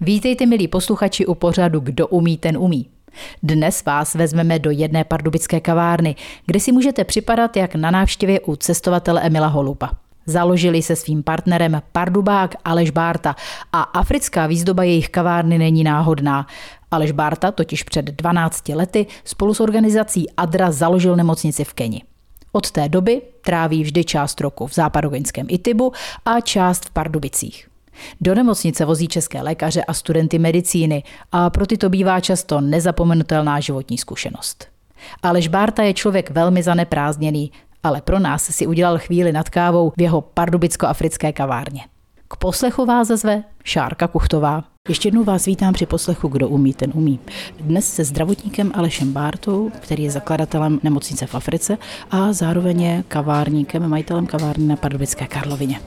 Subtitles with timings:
[0.00, 2.86] Vítejte, milí posluchači, u pořadu Kdo umí, ten umí.
[3.42, 8.56] Dnes vás vezmeme do jedné pardubické kavárny, kde si můžete připadat jak na návštěvě u
[8.56, 9.90] cestovatele Emila Holupa.
[10.26, 13.36] Založili se svým partnerem Pardubák Aleš Bárta
[13.72, 16.46] a africká výzdoba jejich kavárny není náhodná.
[16.90, 22.02] Aleš Bárta totiž před 12 lety spolu s organizací Adra založil nemocnici v Keni.
[22.52, 25.92] Od té doby tráví vždy část roku v západogeňském Itibu
[26.24, 27.68] a část v Pardubicích.
[28.20, 31.02] Do nemocnice vozí české lékaře a studenty medicíny
[31.32, 34.68] a pro ty to bývá často nezapomenutelná životní zkušenost.
[35.22, 40.02] Aleš Bárta je člověk velmi zaneprázdněný, ale pro nás si udělal chvíli nad kávou v
[40.02, 41.80] jeho pardubicko-africké kavárně.
[42.28, 44.64] K poslechu vás zve Šárka Kuchtová.
[44.88, 47.20] Ještě jednou vás vítám při poslechu Kdo umí, ten umí.
[47.60, 51.78] Dnes se zdravotníkem Alešem Bártou, který je zakladatelem nemocnice v Africe
[52.10, 55.80] a zároveň je kavárníkem, majitelem kavárny na Pardubické Karlovině.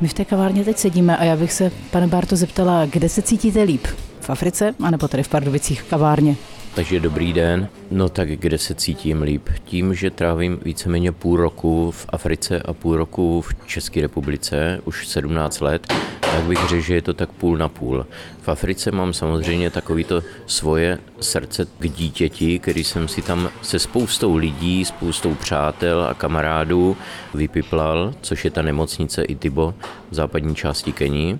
[0.00, 3.22] My v té kavárně teď sedíme a já bych se, pane Bárto, zeptala, kde se
[3.22, 3.86] cítíte líp?
[4.20, 6.36] V Africe, anebo tady v Pardubicích kavárně?
[6.74, 7.68] Takže dobrý den.
[7.90, 9.48] No tak kde se cítím líp?
[9.64, 15.08] Tím, že trávím víceméně půl roku v Africe a půl roku v České republice, už
[15.08, 18.06] 17 let, tak bych řekl, že je to tak půl na půl.
[18.42, 24.36] V Africe mám samozřejmě takovýto svoje srdce k dítěti, který jsem si tam se spoustou
[24.36, 26.96] lidí, spoustou přátel a kamarádů
[27.34, 29.74] vypiplal, což je ta nemocnice Itibo
[30.10, 31.38] v západní části Keni.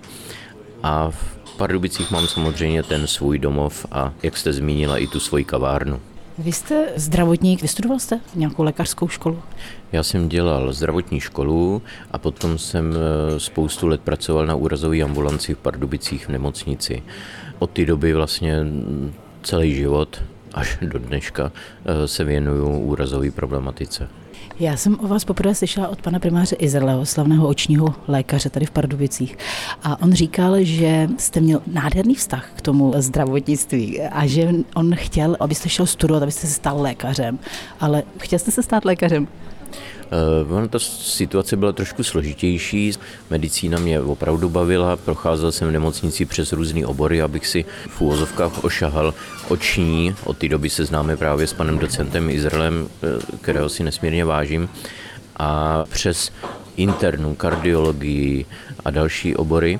[0.83, 5.43] A v Pardubicích mám samozřejmě ten svůj domov a, jak jste zmínila, i tu svoji
[5.43, 5.99] kavárnu.
[6.37, 9.41] Vy jste zdravotník, vystudoval jste nějakou lékařskou školu?
[9.91, 15.53] Já jsem dělal zdravotní školu a potom jsem eh, spoustu let pracoval na úrazové ambulanci
[15.53, 17.03] v Pardubicích v nemocnici.
[17.59, 18.57] Od té doby vlastně
[19.43, 21.51] celý život až do dneška
[21.85, 24.09] eh, se věnuju úrazové problematice.
[24.59, 28.71] Já jsem o vás poprvé slyšela od pana primáře Izraeleho, slavného očního lékaře tady v
[28.71, 29.37] Pardubicích.
[29.83, 35.37] A on říkal, že jste měl nádherný vztah k tomu zdravotnictví a že on chtěl,
[35.39, 37.39] abyste šel studovat, abyste se stal lékařem.
[37.79, 39.27] Ale chtěl jste se stát lékařem?
[40.11, 42.93] Uh, ta situace byla trošku složitější.
[43.29, 48.63] Medicína mě opravdu bavila, procházel jsem v nemocnici přes různé obory, abych si v úvozovkách
[48.63, 49.13] ošahal
[49.47, 50.15] oční.
[50.23, 54.69] Od té doby se známe právě s panem docentem Izraelem, eh, kterého si nesmírně vážím.
[55.37, 56.31] A přes
[56.75, 58.45] internu, kardiologii
[58.85, 59.79] a další obory.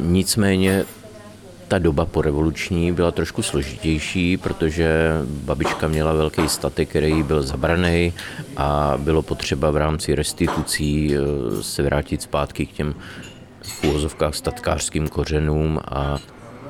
[0.00, 0.84] Nicméně
[1.70, 8.12] ta doba porevoluční byla trošku složitější, protože babička měla velký statek, který byl zabraný
[8.56, 11.18] a bylo potřeba v rámci restitucí eh,
[11.62, 12.94] se vrátit zpátky k těm
[13.62, 16.18] v úvozovkách statkářským kořenům a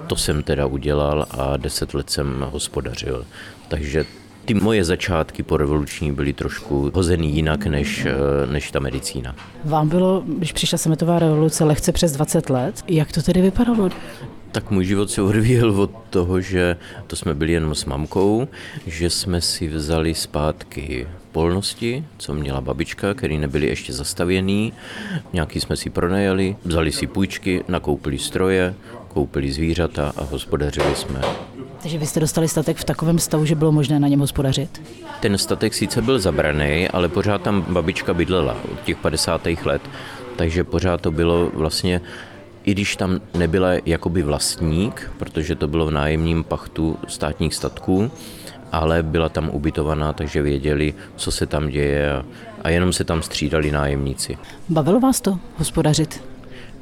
[0.06, 3.24] to jsem teda udělal a deset let jsem hospodařil.
[3.68, 4.04] Takže
[4.44, 9.34] ty moje začátky po revoluční byly trošku hozený jinak než, eh, než ta medicína.
[9.64, 12.84] Vám bylo, když přišla sametová revoluce, lehce přes 20 let.
[12.88, 13.90] Jak to tedy vypadalo?
[14.52, 18.48] Tak můj život se odvíjel od toho, že to jsme byli jenom s mamkou,
[18.86, 24.72] že jsme si vzali zpátky polnosti, co měla babička, které nebyly ještě zastavěný.
[25.32, 28.74] Nějaký jsme si pronajali, vzali si půjčky, nakoupili stroje,
[29.08, 31.20] koupili zvířata a hospodařili jsme.
[31.82, 34.82] Takže vy jste dostali statek v takovém stavu, že bylo možné na něm hospodařit?
[35.20, 39.46] Ten statek sice byl zabraný, ale pořád tam babička bydlela od těch 50.
[39.64, 39.82] let,
[40.36, 42.00] takže pořád to bylo vlastně
[42.70, 48.10] i když tam nebyla jakoby vlastník, protože to bylo v nájemním pachtu státních statků,
[48.72, 52.24] ale byla tam ubytovaná, takže věděli, co se tam děje a,
[52.62, 54.38] a jenom se tam střídali nájemníci.
[54.68, 56.22] Bavilo vás to hospodařit?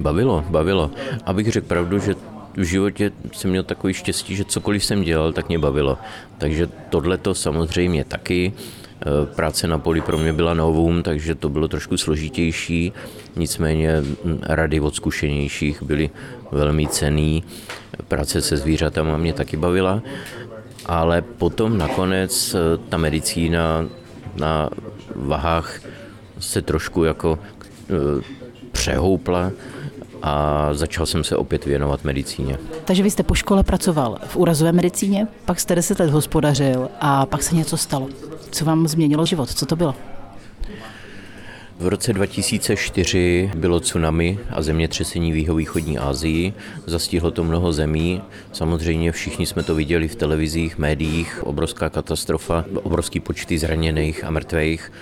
[0.01, 0.91] Bavilo, bavilo.
[1.25, 2.15] Abych řekl pravdu, že
[2.57, 5.99] v životě jsem měl takový štěstí, že cokoliv jsem dělal, tak mě bavilo.
[6.39, 8.53] Takže tohle to samozřejmě taky.
[9.01, 12.93] Eh, práce na poli pro mě byla novum, takže to bylo trošku složitější,
[13.37, 16.11] nicméně hm, rady od zkušenějších byly
[16.53, 17.45] velmi cený.
[18.09, 20.03] Práce se zvířatama mě taky bavila,
[20.87, 23.87] ale potom nakonec eh, ta medicína
[24.37, 24.71] na
[25.15, 25.81] vahách
[26.39, 27.39] se trošku jako
[27.91, 28.23] eh,
[28.73, 29.53] přehoupla
[30.29, 32.59] a začal jsem se opět věnovat medicíně.
[32.85, 37.27] Takže vy jste po škole pracoval v úrazové medicíně, pak jste 10 let hospodařil a
[37.27, 38.09] pak se něco stalo.
[38.51, 39.51] Co vám změnilo život?
[39.51, 39.95] Co to bylo?
[41.81, 46.53] V roce 2004 bylo tsunami a zemětřesení v jihovýchodní Asii.
[46.87, 48.23] Zastihlo to mnoho zemí.
[48.53, 51.47] Samozřejmě všichni jsme to viděli v televizích, médiích.
[51.47, 54.93] Obrovská katastrofa, obrovský počty zraněných a mrtvých.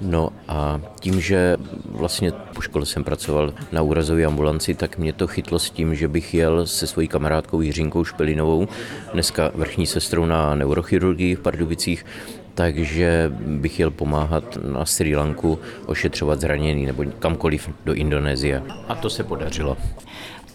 [0.00, 5.26] No a tím, že vlastně po škole jsem pracoval na úrazové ambulanci, tak mě to
[5.26, 8.68] chytlo s tím, že bych jel se svojí kamarádkou Jiřinkou Špelinovou,
[9.12, 12.06] dneska vrchní sestrou na neurochirurgii v Pardubicích,
[12.54, 18.62] takže bych jel pomáhat na Sri Lanku ošetřovat zraněný nebo kamkoliv do Indonésie.
[18.88, 19.76] A to se podařilo.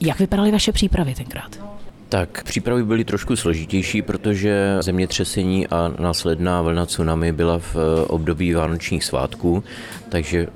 [0.01, 1.78] Jak vypadaly vaše přípravy tenkrát?
[2.09, 7.75] Tak přípravy byly trošku složitější, protože zemětřesení a následná vlna tsunami byla v
[8.07, 9.63] období vánočních svátků,
[10.09, 10.47] takže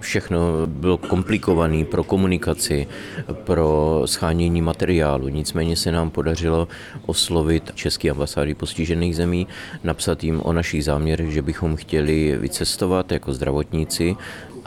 [0.00, 2.86] všechno bylo komplikované pro komunikaci,
[3.32, 5.28] pro schánění materiálu.
[5.28, 6.68] Nicméně se nám podařilo
[7.06, 9.46] oslovit české ambasády postižených zemí,
[9.84, 14.16] napsat jim o našich záměrech, že bychom chtěli vycestovat jako zdravotníci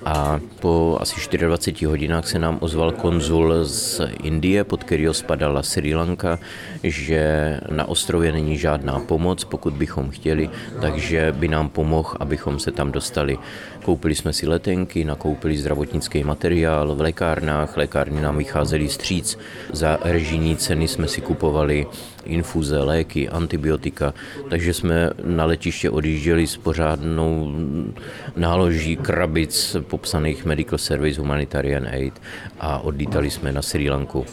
[0.06, 5.96] a po asi 24 hodinách se nám ozval konzul z Indie, pod kterého spadala Sri
[5.96, 6.40] Lanka,
[6.84, 10.50] že na ostrově není žádná pomoc, pokud bychom chtěli,
[10.82, 13.38] takže by nám pomohl, abychom se tam dostali.
[13.84, 19.38] Koupili jsme si letenky, nakoupili zdravotnický materiál v lékárnách, lékárny nám vycházely stříc,
[19.74, 21.88] za režijní ceny jsme si kupovali
[22.26, 24.14] infuze, léky, antibiotika,
[24.50, 27.56] takže jsme na letiště odjížděli s pořádnou
[28.36, 32.22] náloží krabic popsaných Medical Service Humanitarian Aid
[32.60, 34.26] a odlítali jsme na Sri Lanku.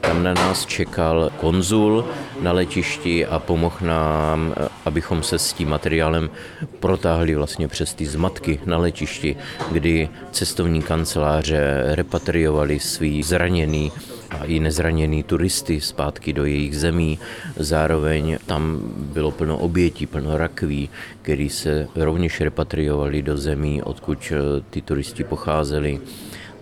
[0.00, 2.04] Tam na nás čekal konzul
[2.40, 4.54] na letišti a pomohl nám,
[4.84, 6.30] abychom se s tím materiálem
[6.80, 9.36] protáhli vlastně přes ty zmatky na letišti,
[9.72, 13.92] kdy cestovní kanceláře repatriovali svý zraněný
[14.40, 17.18] a i nezraněný turisty zpátky do jejich zemí.
[17.56, 20.90] Zároveň tam bylo plno obětí, plno rakví,
[21.22, 26.00] který se rovněž repatriovali do zemí, odkud eh, ty turisti pocházeli.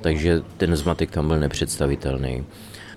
[0.01, 2.45] Takže ten zmatek tam byl nepředstavitelný.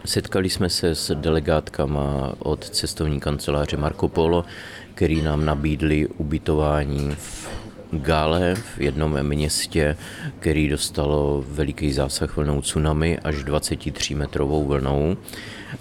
[0.05, 4.45] Setkali jsme se s delegátkama od cestovní kanceláře Marco Polo,
[4.93, 9.97] který nám nabídli ubytování v Gále v jednom městě,
[10.39, 15.17] který dostalo veliký zásah vlnou tsunami až 23 metrovou vlnou.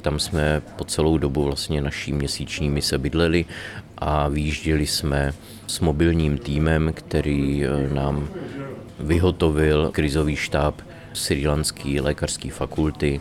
[0.03, 3.45] Tam jsme po celou dobu vlastně naší měsíční mise bydleli
[3.99, 5.35] a výjížděli jsme
[5.67, 8.29] s mobilním týmem, který eh, nám
[9.01, 10.75] vyhotovil krizový štáb
[11.13, 13.21] Sri Lanské lékařské fakulty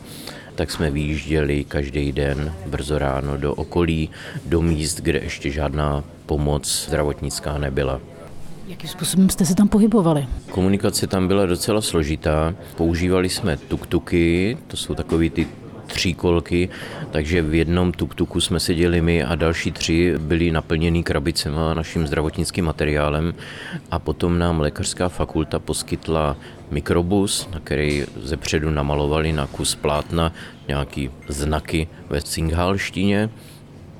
[0.56, 4.09] tak jsme vyjížděli každý den brzo ráno do okolí,
[4.45, 8.12] do míst, kde ještě žádná pomoc zdravotnická nebyla.
[8.68, 10.27] Jakým způsobem jste se tam pohybovali?
[10.51, 12.56] Komunikace tam byla docela složitá.
[12.77, 15.48] Používali jsme tuktuky, to jsou takový ty
[15.88, 16.69] tříkolky,
[17.12, 22.65] takže v jednom tuktuku jsme seděli my a další tři byli naplněný krabicema naším zdravotnickým
[22.65, 23.33] materiálem
[23.92, 26.38] a potom nám lékařská fakulta poskytla
[26.71, 30.33] mikrobus, na který ze předu namalovali na kus plátna
[30.68, 33.30] nějaký znaky ve cinghalštině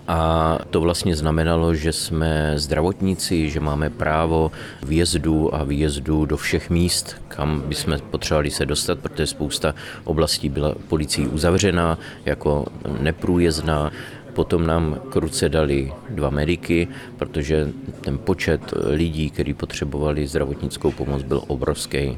[0.08, 4.52] a to vlastně znamenalo, že jsme zdravotníci, že máme právo
[4.84, 10.76] vjezdu a výjezdu do všech míst, kam bychom potřebovali se dostat, protože spousta oblastí byla
[10.88, 12.66] policií uzavřená jako
[13.00, 13.92] neprůjezdná.
[14.34, 17.68] Potom nám kruce dali dva mediky, protože
[18.02, 22.18] ten počet lidí, kteří potřebovali zdravotnickou pomoc, byl obrovský.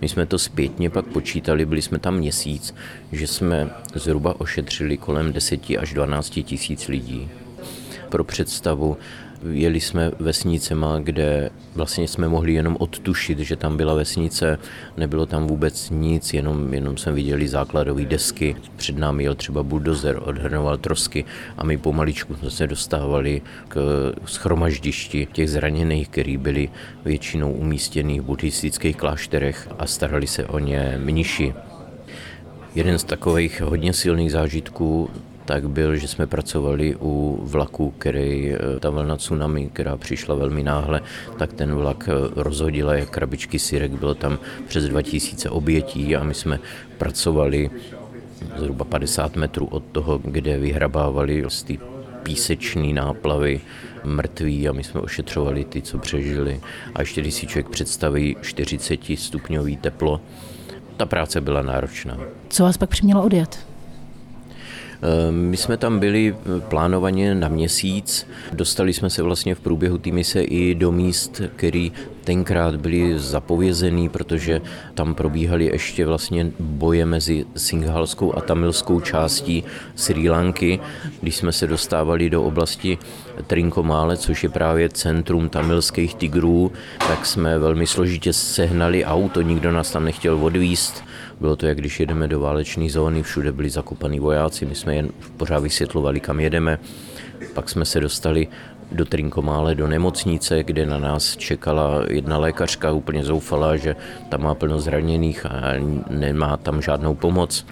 [0.00, 2.74] My jsme to zpětně pak počítali, byli jsme tam měsíc,
[3.12, 7.28] že jsme zhruba ošetřili kolem 10 až 12 tisíc lidí.
[8.08, 8.96] Pro představu,
[9.52, 14.58] jeli jsme vesnicema, kde vlastně jsme mohli jenom odtušit, že tam byla vesnice,
[14.96, 20.20] nebylo tam vůbec nic, jenom, jenom jsme viděli základové desky, před námi jel třeba buldozer,
[20.24, 21.24] odhrnoval trosky
[21.58, 26.68] a my pomaličku jsme se dostávali k schromaždišti těch zraněných, který byli
[27.04, 31.54] většinou umístěných v buddhistických klášterech a starali se o ně mniši.
[32.74, 35.10] Jeden z takových hodně silných zážitků
[35.44, 40.62] tak byl, že jsme pracovali u vlaku, který eh, ta vlna tsunami, která přišla velmi
[40.62, 41.00] náhle,
[41.38, 44.38] tak ten vlak eh, rozhodila jak krabičky syrek, bylo tam
[44.68, 46.58] přes 2000 obětí a my jsme
[46.98, 47.70] pracovali
[48.56, 51.74] zhruba 50 metrů od toho, kde vyhrabávali z té
[52.22, 53.60] písečné náplavy
[54.04, 56.60] mrtví a my jsme ošetřovali ty, co přežili.
[56.94, 60.20] A ještě když si člověk představí 40 stupňový teplo,
[60.96, 62.18] ta práce byla náročná.
[62.48, 63.69] Co vás pak přimělo odjet?
[65.02, 68.26] Ehm, my jsme tam byli eh, plánovaně na měsíc.
[68.52, 71.92] Dostali jsme se vlastně v průběhu té mise i do míst, který
[72.24, 74.60] tenkrát byly zapovězený, protože
[74.94, 80.80] tam probíhaly ještě vlastně boje mezi singhalskou a tamilskou částí Sri Lanky.
[81.20, 82.98] Když jsme se dostávali do oblasti
[83.46, 86.72] Trinkomále, což je právě centrum tamilských tigrů,
[87.08, 91.04] tak jsme velmi složitě sehnali auto, nikdo nás tam nechtěl odvíst
[91.40, 95.08] bylo to, jak když jedeme do válečné zóny, všude byli zakopaní vojáci, my jsme jen
[95.36, 96.78] pořád vysvětlovali, kam jedeme.
[97.54, 98.48] Pak jsme se dostali
[98.92, 103.96] do Trinkomále, do nemocnice, kde na nás čekala jedna lékařka úplně zoufalá, že
[104.28, 105.72] tam má plno zraněných a
[106.10, 107.66] nemá tam žádnou pomoc.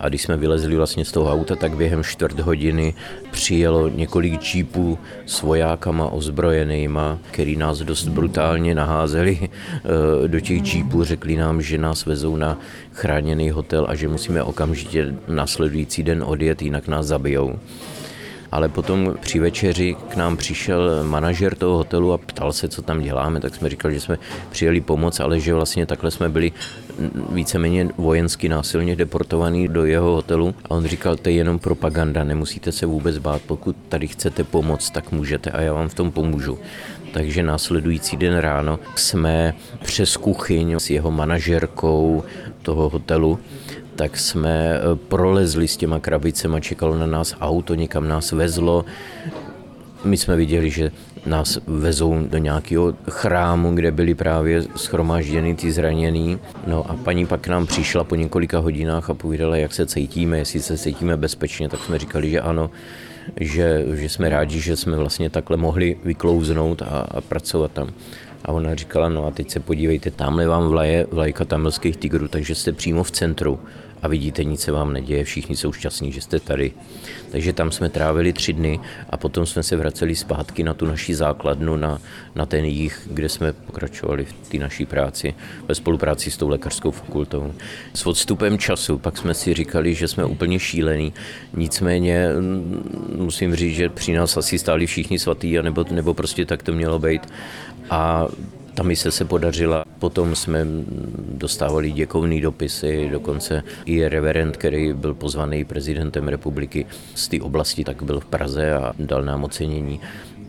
[0.00, 2.94] A když jsme vylezli vlastně z toho auta, tak během čtvrt hodiny
[3.30, 11.04] přijelo několik jeepů s vojákama ozbrojenýma, který nás dost brutálně naházeli eh, do těch jeepů.
[11.04, 12.58] Řekli nám, že nás vezou na
[12.92, 17.58] chráněný hotel a že musíme okamžitě následující den odjet, jinak nás zabijou
[18.52, 23.00] ale potom při večeři k nám přišel manažer toho hotelu a ptal se, co tam
[23.00, 24.18] děláme, tak jsme říkali, že jsme
[24.50, 26.52] přijeli pomoc, ale že vlastně takhle jsme byli
[27.32, 30.54] víceméně vojensky násilně deportovaný do jeho hotelu.
[30.64, 34.90] A on říkal, to je jenom propaganda, nemusíte se vůbec bát, pokud tady chcete pomoct,
[34.90, 36.58] tak můžete a já vám v tom pomůžu.
[37.12, 39.54] Takže následující den ráno jsme
[39.84, 42.24] přes kuchyň s jeho manažerkou
[42.62, 43.38] toho hotelu
[44.02, 48.84] tak jsme eh, prolezli s těma krabicema, čekalo na nás auto, někam nás vezlo.
[50.04, 50.90] My jsme viděli, že
[51.26, 56.38] nás vezou do nějakého chrámu, kde byli právě schromážděni ty zranění.
[56.66, 60.38] No a paní pak k nám přišla po několika hodinách a povídala, jak se cítíme,
[60.38, 62.70] jestli se cítíme bezpečně, tak jsme říkali, že ano,
[63.40, 67.94] že, že jsme rádi, že jsme vlastně takhle mohli vyklouznout a, a pracovat tam.
[68.44, 72.54] A ona říkala, no a teď se podívejte, tamhle vám vlaje vlajka tamilských tigrů, takže
[72.54, 73.60] jste přímo v centru
[74.02, 76.72] a vidíte, nic se vám neděje, všichni jsou šťastní, že jste tady.
[77.30, 78.80] Takže tam jsme trávili tři dny
[79.10, 81.98] a potom jsme se vraceli zpátky na tu naši základnu, na,
[82.34, 85.34] na ten jich, kde jsme pokračovali v té naší práci
[85.68, 87.54] ve spolupráci s tou lékařskou fakultou.
[87.94, 91.12] S odstupem času pak jsme si říkali, že jsme úplně šílení,
[91.56, 92.28] nicméně
[93.16, 96.98] musím říct, že při nás asi stáli všichni svatý, nebo, nebo prostě tak to mělo
[96.98, 97.22] být.
[97.90, 98.28] A
[98.74, 99.84] ta mise se podařila.
[99.98, 100.66] Potom jsme
[101.28, 108.02] dostávali děkovní dopisy, dokonce i reverend, který byl pozvaný prezidentem republiky z té oblasti, tak
[108.02, 110.00] byl v Praze a dal nám ocenění.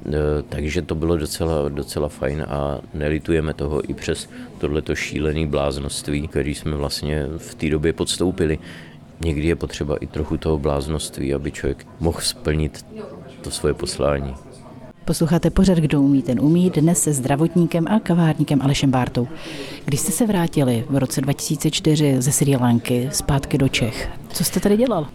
[0.06, 0.12] E,
[0.50, 6.56] takže to bylo docela, docela fajn a nelitujeme toho i přes tohleto šílené bláznoství, který
[6.56, 8.60] jsme vlastně v té době podstoupili.
[9.24, 12.86] Někdy je potřeba i trochu toho bláznoství, aby člověk mohl splnit
[13.42, 14.36] to svoje poslání.
[15.06, 19.28] Posloucháte pořad Kdo umí, ten umí, dnes se zdravotníkem a kavárníkem Alešem Bártou.
[19.86, 24.60] Když jste se vrátili v roce 2004 ze Sri Lanky zpátky do Čech, co jste
[24.60, 25.08] tady dělal?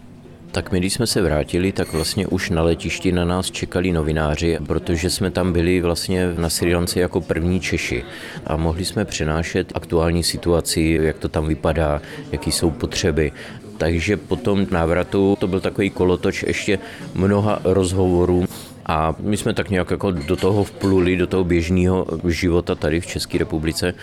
[0.51, 4.57] Tak my, když jsme se vrátili, tak vlastně už na letišti na nás čekali novináři,
[4.67, 8.03] protože jsme tam byli vlastně na Sri Lance jako první Češi
[8.45, 13.31] a mohli jsme přenášet aktuální situaci, jak to tam vypadá, jaký jsou potřeby.
[13.77, 16.79] Takže po tom návratu to byl takový kolotoč ještě
[17.13, 18.45] mnoha rozhovorů
[18.89, 23.05] a my jsme tak nějak jako do toho vpluli, do toho běžného života tady v
[23.05, 23.93] České republice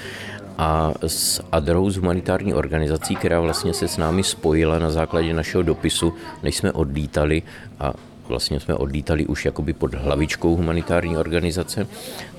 [0.58, 5.62] a s Adrou z humanitární organizací, která vlastně se s námi spojila na základě našeho
[5.62, 7.42] dopisu, než jsme odlítali
[7.80, 7.92] a
[8.28, 11.86] vlastně jsme odlítali už jakoby pod hlavičkou humanitární organizace,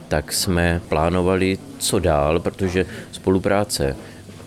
[0.08, 3.96] tak jsme plánovali, co dál, protože spolupráce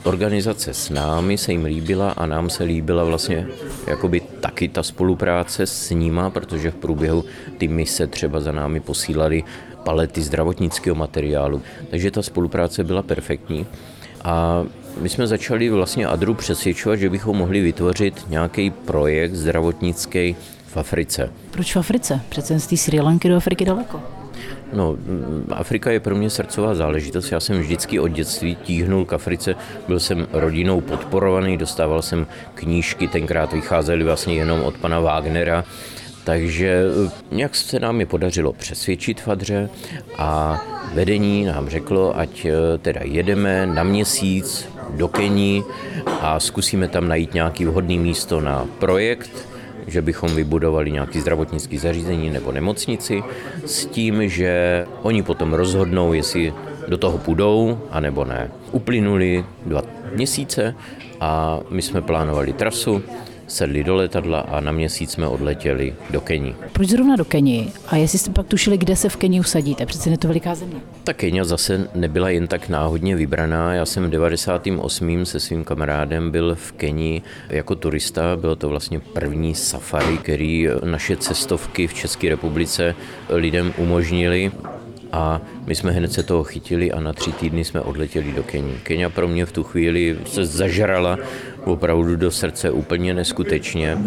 [0.04, 3.47] organizace s námi se jim líbila a nám se líbila vlastně
[3.87, 7.25] jakoby taky ta spolupráce s nima, protože v průběhu
[7.59, 9.45] ty mise třeba za námi posílali
[9.85, 11.62] palety zdravotnického materiálu.
[11.90, 13.66] Takže ta spolupráce byla perfektní.
[14.25, 14.64] A
[15.00, 21.33] my jsme začali vlastně Adru přesvědčovat, že bychom mohli vytvořit nějaký projekt zdravotnický v Africe.
[21.50, 22.21] Proč v Africe?
[22.28, 24.20] Přece z té Sri Lanky do Afriky daleko.
[24.73, 24.97] No,
[25.50, 27.33] Afrika je pro mě srdcová záležitost.
[27.33, 29.55] Já jsem vždycky od dětství tíhnul k Africe.
[29.89, 35.65] Byl jsem rodinou podporovaný, dostával jsem knížky, tenkrát vycházely vlastně jenom od pana Wagnera.
[36.25, 39.71] Takže eh, nějak se nám je podařilo přesvědčit Fadře
[40.19, 40.61] a
[40.95, 45.65] vedení nám řeklo, ať eh, teda jedeme na měsíc do Keni
[46.21, 49.50] a zkusíme tam najít nějaký vhodný místo na projekt,
[49.90, 53.23] že bychom vybudovali nějaký zdravotnický zařízení nebo nemocnici
[53.66, 56.54] s tím, že oni potom rozhodnou, jestli
[56.88, 58.50] do toho půjdou, anebo ne.
[58.73, 59.82] Uplynuli dva
[60.14, 60.75] měsíce
[61.20, 63.02] a my jsme plánovali trasu,
[63.50, 66.54] sedli do letadla a na měsíc jsme odletěli do Keni.
[66.73, 67.69] Proč zrovna do Keni?
[67.88, 69.87] A jestli jste pak tušili, kde se v Keni usadíte?
[69.87, 70.80] Přece je to veliká země.
[71.04, 73.75] Ta Kenia zase nebyla jen tak náhodně vybraná.
[73.75, 75.26] Já jsem v 98.
[75.26, 78.37] se svým kamarádem byl v Keni jako turista.
[78.37, 82.95] Bylo to vlastně první safari, který naše cestovky v České republice
[83.28, 84.52] lidem umožnili
[85.12, 88.73] a my jsme hned se toho chytili a na tři týdny jsme odletěli do Keni.
[88.83, 91.19] Kenia pro mě v tu chvíli se zažrala
[91.64, 93.99] opravdu do srdce úplně neskutečně.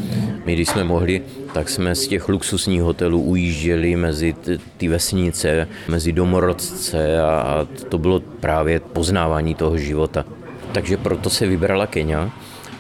[0.46, 1.22] My, když jsme mohli,
[1.54, 4.36] tak jsme z těch luxusních hotelů ujížděli mezi
[4.78, 10.26] ty vesnice, mezi domorodce a, to bylo právě poznávání toho života.
[10.72, 12.32] Takže proto se vybrala Kenia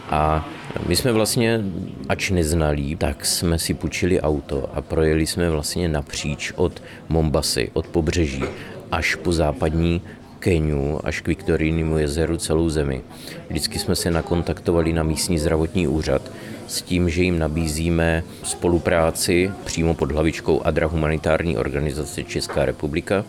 [0.10, 0.50] a
[0.88, 1.62] My jsme vlastně,
[2.10, 7.88] ač neznalí, tak jsme si půjčili auto a projeli jsme vlastně napříč od Mombasy, od
[7.88, 8.44] pobřeží,
[8.92, 10.02] až po západní
[10.44, 13.02] Keniu až k Viktorijnímu jezeru celou zemi.
[13.50, 16.32] Vždycky jsme se nakontaktovali na místní zdravotní úřad
[16.68, 23.26] s tím, že jim nabízíme spolupráci přímo pod hlavičkou ADRA humanitární organizace Česká republika,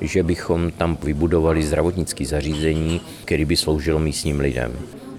[0.00, 4.72] že bychom tam vybudovali zdravotnické zařízení, které by sloužilo místním lidem.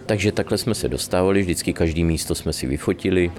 [0.05, 3.31] Takže takhle jsme se dostávali, vždycky každý místo jsme si vyfotili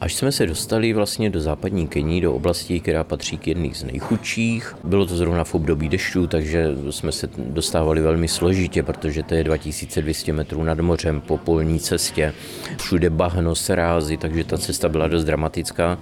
[0.00, 3.84] Až jsme se dostali vlastně do západní Kení, do oblasti, která patří k jedných z
[3.84, 4.76] nejchudších.
[4.84, 9.44] Bylo to zrovna v období dešťů, takže jsme se dostávali velmi složitě, protože to je
[9.44, 12.34] 2200 metrů nad mořem po polní cestě.
[12.78, 15.98] Všude bahno, srázy, takže ta cesta byla dost dramatická.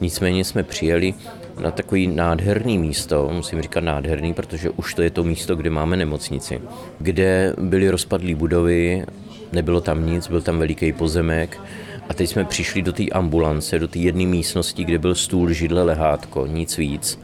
[0.00, 1.14] Nicméně jsme přijeli
[1.60, 5.96] na takový nádherný místo, musím říkat nádherný, protože už to je to místo, kde máme
[5.96, 6.60] nemocnici,
[6.98, 9.04] kde byly rozpadlé budovy,
[9.52, 11.60] nebylo tam nic, byl tam veliký pozemek,
[12.08, 15.82] a teď jsme přišli do té ambulance, do té jedné místnosti, kde byl stůl, židle,
[15.82, 17.18] lehátko, nic víc.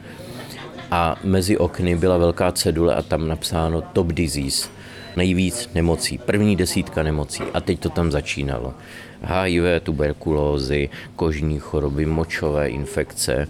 [0.90, 4.68] A mezi okny byla velká cedule a tam napsáno Top Disease.
[5.16, 7.42] Nejvíc nemocí, první desítka nemocí.
[7.54, 8.74] A teď to tam začínalo.
[9.22, 13.48] HIV, tuberkulózy, kožní choroby, močové infekce,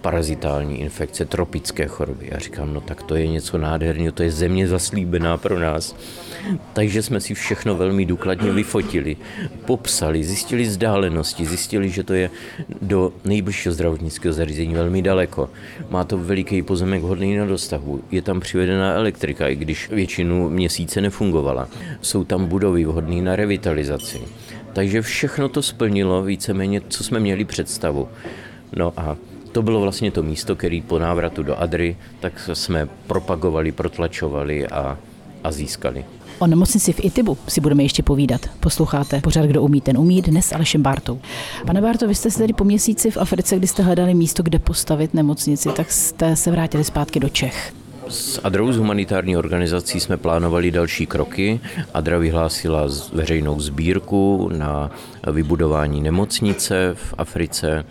[0.00, 2.28] parazitální infekce, tropické choroby.
[2.32, 5.96] Já říkám, no tak to je něco nádherného, to je země zaslíbená pro nás.
[6.72, 9.16] Takže jsme si všechno velmi důkladně vyfotili,
[9.66, 12.30] popsali, zjistili vzdálenosti, zjistili, že to je
[12.82, 15.50] do nejbližšího zdravotnického zařízení velmi daleko.
[15.90, 21.00] Má to veliký pozemek hodný na dostahu, je tam přivedená elektrika, i když většinu měsíce
[21.00, 21.68] nefungovala.
[22.00, 24.20] Jsou tam budovy vhodné na revitalizaci.
[24.74, 28.08] Takže všechno to splnilo víceméně, co jsme měli představu.
[28.76, 29.16] No a
[29.52, 34.98] to bylo vlastně to místo, který po návratu do Adry, tak jsme propagovali, protlačovali a,
[35.44, 36.04] a získali.
[36.38, 38.40] O nemocnici v Itibu si budeme ještě povídat.
[38.60, 41.20] Posloucháte pořád, kdo umí, ten umí, dnes Alešem Bartou.
[41.66, 44.58] Pane Barto, vy jste se tady po měsíci v Africe, kdy jste hledali místo, kde
[44.58, 47.72] postavit nemocnici, tak jste se vrátili zpátky do Čech.
[48.14, 51.60] S Adrou z humanitární organizací jsme plánovali další kroky.
[51.94, 54.90] Adra vyhlásila veřejnou sbírku na
[55.32, 57.84] vybudování nemocnice v Africe,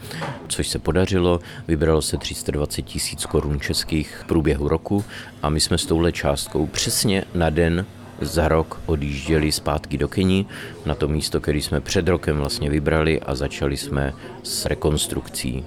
[0.47, 1.39] což se podařilo.
[1.67, 5.03] Vybralo se 320 tisíc korun českých v průběhu roku
[5.41, 7.85] a my jsme s touhle částkou přesně na den
[8.21, 10.45] za rok odjížděli zpátky do Keni,
[10.85, 14.13] na to místo, který jsme před rokem vlastně vybrali a začali jsme
[14.43, 15.65] s rekonstrukcí.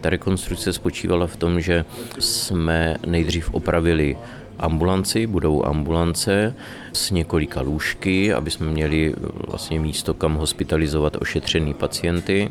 [0.00, 1.84] Ta rekonstrukce spočívala v tom, že
[2.18, 4.16] jsme nejdřív opravili
[4.58, 6.54] ambulanci, budou ambulance
[6.92, 9.14] s několika lůžky, aby jsme měli
[9.48, 12.48] vlastně místo, kam hospitalizovat ošetřený pacienty.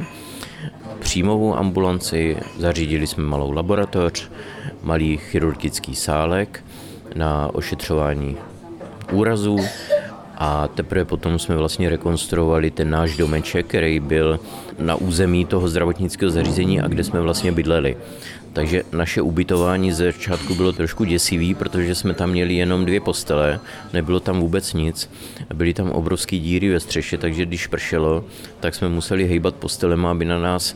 [0.99, 4.29] Příjmovou ambulanci zařídili jsme malou laboratoř,
[4.83, 6.63] malý chirurgický sálek
[7.15, 8.37] na ošetřování
[9.11, 9.57] úrazů
[10.37, 14.39] a teprve potom jsme vlastně rekonstruovali ten náš domeček, který byl
[14.79, 17.97] na území toho zdravotnického zařízení a kde jsme vlastně bydleli.
[18.53, 23.59] Takže naše ubytování ze začátku bylo trošku děsivý, protože jsme tam měli jenom dvě postele,
[23.93, 25.09] nebylo tam vůbec nic.
[25.53, 28.25] Byly tam obrovské díry ve střeše, takže když pršelo,
[28.59, 30.75] tak jsme museli hejbat postelema, aby na nás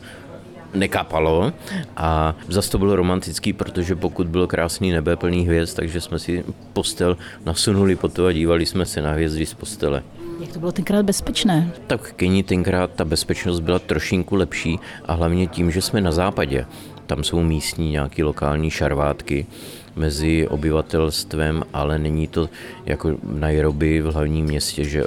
[0.74, 1.52] nekapalo
[1.96, 6.44] a zase to bylo romantický, protože pokud bylo krásný nebe plný hvězd, takže jsme si
[6.72, 10.02] postel nasunuli po to a dívali jsme se na hvězdy z postele.
[10.40, 11.72] Jak to bylo tenkrát bezpečné?
[11.86, 16.12] Tak v Keni tenkrát ta bezpečnost byla trošinku lepší a hlavně tím, že jsme na
[16.12, 16.66] západě.
[17.06, 19.46] Tam jsou místní nějaké lokální šarvátky
[19.96, 22.48] mezi obyvatelstvem, ale není to
[22.86, 25.04] jako v Nairobi v hlavním městě, že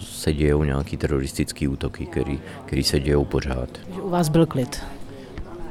[0.00, 3.68] se dějou nějaký teroristický útoky, který, který se dějou pořád.
[4.02, 4.82] U vás byl klid?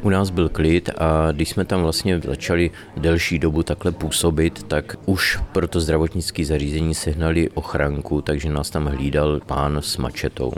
[0.06, 4.96] U nás byl klid a když jsme tam vlastně začali delší dobu takhle působit, tak
[5.06, 10.52] už pro to zdravotnické zařízení sehnali ochranku, takže nás tam hlídal pán s mačetou.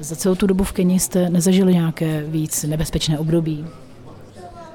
[0.00, 3.66] Za celou tu dobu v Keni jste nezažili nějaké víc nebezpečné období?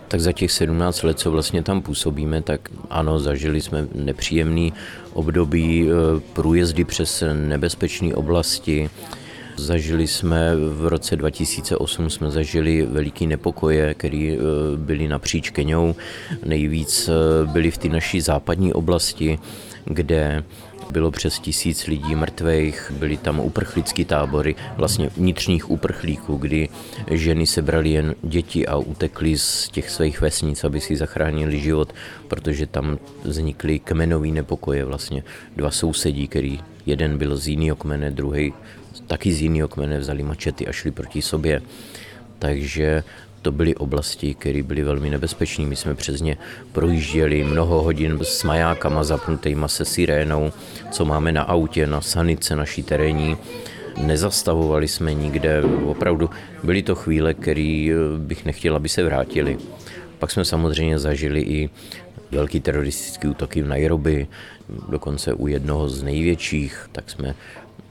[0.07, 4.73] tak za těch 17 let, co vlastně tam působíme, tak ano, zažili jsme nepříjemný
[5.13, 8.89] období eh, průjezdy přes nebezpečné oblasti,
[9.57, 14.37] Zažili jsme v roce 2008 jsme zažili veliký nepokoje, které eh,
[14.77, 15.95] byly napříč Keňou.
[16.45, 19.39] Nejvíc eh, byly v té naší západní oblasti,
[19.85, 20.43] kde
[20.91, 26.69] bylo přes tisíc lidí mrtvých, byly tam uprchlické tábory, vlastně vnitřních uprchlíků, kdy
[27.11, 31.93] ženy sebrali jen děti a utekly z těch svých vesnic, aby si zachránili život,
[32.27, 35.23] protože tam vznikly kmenové nepokoje, vlastně
[35.55, 38.53] dva sousedí, který jeden byl z jiného kmene, druhý
[39.07, 41.61] taky z jiného kmene vzali mačety a šli proti sobě.
[42.39, 43.03] Takže
[43.41, 45.65] to byly oblasti, které byly velmi nebezpečné.
[45.65, 46.37] My jsme přes ně
[46.71, 50.51] projížděli mnoho hodin s majákama zapnutýma se sirénou,
[50.91, 53.37] co máme na autě, na sanice naší terénní.
[53.97, 55.63] nezastavovali jsme nikde.
[55.85, 56.29] Opravdu
[56.63, 59.57] byly to chvíle, které bych nechtěl, aby se vrátili.
[60.19, 61.69] Pak jsme samozřejmě zažili i
[62.31, 64.27] velký teroristický útoky v Nairobi,
[64.89, 67.35] dokonce u jednoho z největších, tak jsme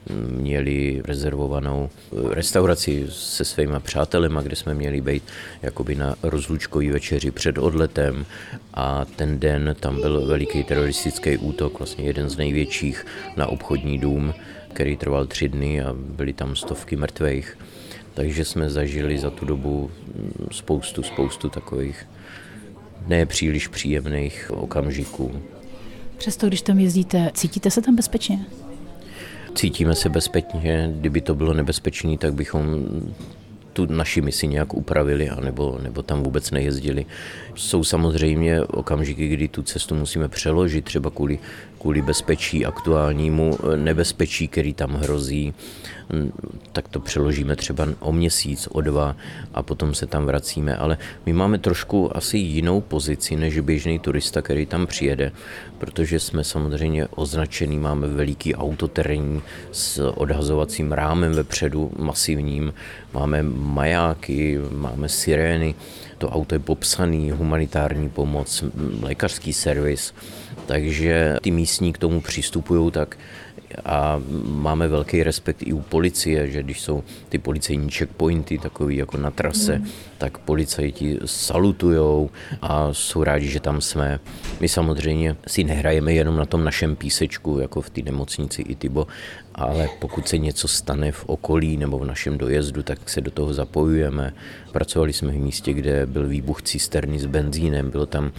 [0.09, 1.89] měli rezervovanou
[2.29, 5.23] restauraci se svými přátelema, kde jsme měli být
[5.61, 8.25] jakoby na rozlučkový večeři před odletem
[8.73, 13.05] a ten den tam byl veliký teroristický útok, vlastně jeden z největších
[13.37, 14.33] na obchodní dům,
[14.73, 17.57] který trval tři dny a byly tam stovky mrtvých.
[18.13, 19.91] Takže jsme zažili za tu dobu
[20.51, 22.07] spoustu, spoustu takových
[23.07, 25.41] nepříliš příjemných okamžiků.
[26.17, 28.45] Přesto, když tam jezdíte, cítíte se tam bezpečně?
[29.55, 32.85] Cítíme se bezpečně, kdyby to bylo nebezpečné, tak bychom
[33.73, 37.05] tu naši misi nějak upravili, anebo, nebo tam vůbec nejezdili.
[37.55, 41.39] Jsou samozřejmě okamžiky, kdy tu cestu musíme přeložit, třeba kvůli,
[41.81, 45.53] kvůli bezpečí, aktuálnímu nebezpečí, který tam hrozí
[46.71, 49.15] tak to přeložíme třeba o měsíc, o dva
[49.53, 50.75] a potom se tam vracíme.
[50.75, 55.31] Ale my máme trošku asi jinou pozici než běžný turista, který tam přijede,
[55.77, 59.41] protože jsme samozřejmě označený, máme veliký autoterénní
[59.71, 62.73] s odhazovacím rámem vepředu masivním,
[63.13, 65.75] máme majáky, máme sirény,
[66.17, 68.63] to auto je popsaný, humanitární pomoc,
[69.01, 70.13] lékařský servis,
[70.65, 73.17] takže ty místní k tomu přistupují tak
[73.85, 79.17] a máme velký respekt i u policie, že když jsou ty policejní checkpointy takový jako
[79.17, 79.87] na trase, mm.
[80.17, 82.29] tak policajti salutujou
[82.61, 84.19] a jsou rádi, že tam jsme.
[84.59, 89.07] My samozřejmě si nehrajeme jenom na tom našem písečku, jako v té nemocnici Itibo,
[89.55, 93.53] ale pokud se něco stane v okolí nebo v našem dojezdu, tak se do toho
[93.53, 94.33] zapojujeme.
[94.71, 98.31] Pracovali jsme v místě, kde byl výbuch cisterny s benzínem, bylo tam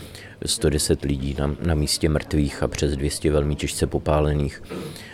[0.47, 4.63] 110 lidí na, na místě mrtvých a přes 200 velmi těžce popálených.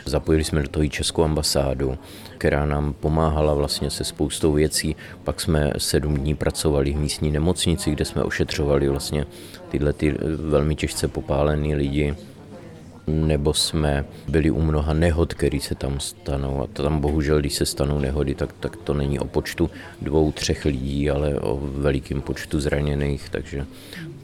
[0.06, 1.98] Zapojili jsme do toho i Českou ambasádu,
[2.38, 4.96] která nám pomáhala vlastně se spoustou věcí.
[5.24, 9.26] Pak jsme sedm dní pracovali v místní nemocnici, kde jsme ošetřovali vlastně
[9.68, 12.14] tyhle ty velmi těžce popálené lidi
[13.08, 16.62] nebo jsme byli u mnoha nehod, které se tam stanou.
[16.62, 19.70] A tam bohužel, když se stanou nehody, tak, tak to není o počtu
[20.02, 23.66] dvou, třech lidí, ale o velikém počtu zraněných, takže,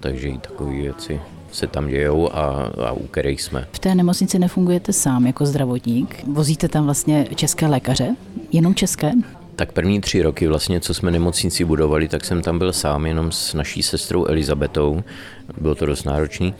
[0.04, 1.20] takže i takové věci
[1.52, 3.66] se tam dějou a, a u kterých jsme.
[3.72, 6.24] V té nemocnici nefungujete sám jako zdravotník?
[6.32, 8.16] Vozíte tam vlastně české lékaře?
[8.52, 9.12] Jenom české?
[9.56, 13.32] Tak první tři roky vlastně, co jsme nemocnici budovali, tak jsem tam byl sám jenom
[13.32, 15.02] s naší sestrou Elizabetou.
[15.60, 16.54] Bylo to dost náročný.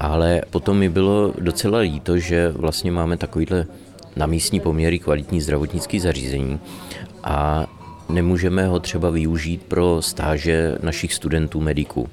[0.00, 3.66] Ale potom mi bylo docela líto, že vlastně máme takovýhle
[4.16, 6.60] na místní poměry kvalitní zdravotnické zařízení
[7.24, 7.66] a
[8.08, 12.08] nemůžeme ho třeba využít pro stáže našich studentů mediků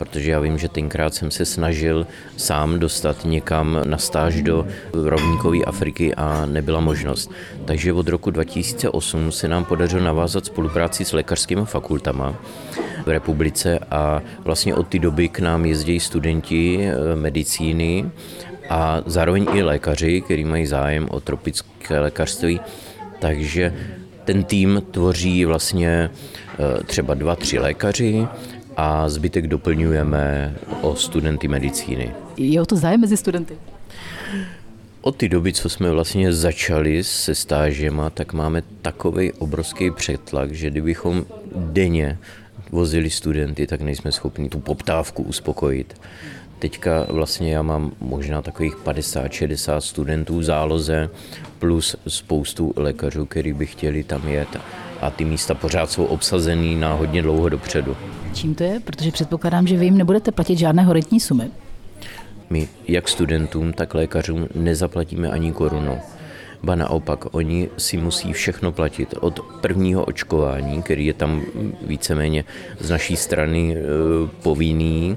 [0.00, 5.58] protože já vím, že tenkrát jsem se snažil sám dostat někam na stáž do rovníkové
[5.58, 7.30] Afriky a nebyla možnost.
[7.64, 12.34] Takže od roku 2008 se nám podařilo navázat spolupráci s lékařskými fakultama
[13.06, 18.10] v republice a vlastně od té doby k nám jezdí studenti eh, medicíny
[18.68, 22.60] a zároveň i lékaři, kteří mají zájem o tropické lékařství.
[23.18, 23.74] Takže
[24.24, 28.26] ten tým tvoří vlastně eh, třeba dva, tři lékaři
[28.76, 32.14] a zbytek doplňujeme o studenty medicíny.
[32.36, 33.56] Je o to zájem mezi studenty?
[35.02, 40.70] Od té doby, co jsme vlastně začali se stážema, tak máme takový obrovský přetlak, že
[40.70, 41.24] kdybychom
[41.56, 42.18] denně
[42.72, 46.00] vozili studenty, tak nejsme schopni tu poptávku uspokojit.
[46.58, 51.10] Teďka vlastně já mám možná takových 50-60 studentů v záloze
[51.58, 54.48] plus spoustu lékařů, kteří by chtěli tam jet
[55.00, 57.96] a ty místa pořád jsou obsazený na hodně dlouho dopředu.
[58.34, 58.80] Čím to je?
[58.80, 61.50] Protože předpokládám, že vy jim nebudete platit žádné horentní sumy.
[62.50, 65.98] My jak studentům, tak lékařům nezaplatíme ani korunu.
[66.62, 71.42] Ba naopak, oni si musí všechno platit od prvního očkování, který je tam
[71.82, 72.44] víceméně
[72.80, 73.82] z naší strany e,
[74.42, 75.16] povinný,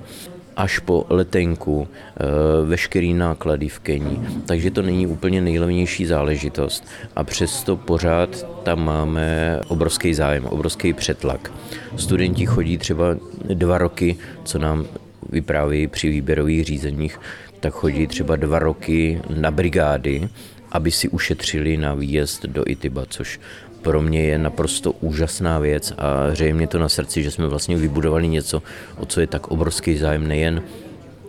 [0.56, 2.26] až po letenku, eh,
[2.66, 4.20] veškerý náklady v Keni.
[4.46, 6.88] Takže to není úplně nejlevnější záležitost.
[7.16, 11.52] A přesto pořád tam máme obrovský zájem, obrovský přetlak.
[11.96, 13.18] Studenti chodí třeba
[13.54, 14.86] dva roky, co nám
[15.30, 17.20] vypráví při výběrových řízeních,
[17.60, 20.30] tak chodí třeba dva roky na brigády,
[20.72, 23.40] aby si ušetřili na výjezd do Itiba, což
[23.84, 27.78] pro mě je naprosto úžasná věc a hřeje mě to na srdci, že jsme vlastně
[27.78, 28.64] vybudovali něco,
[28.98, 30.64] o co je tak obrovský zájem nejen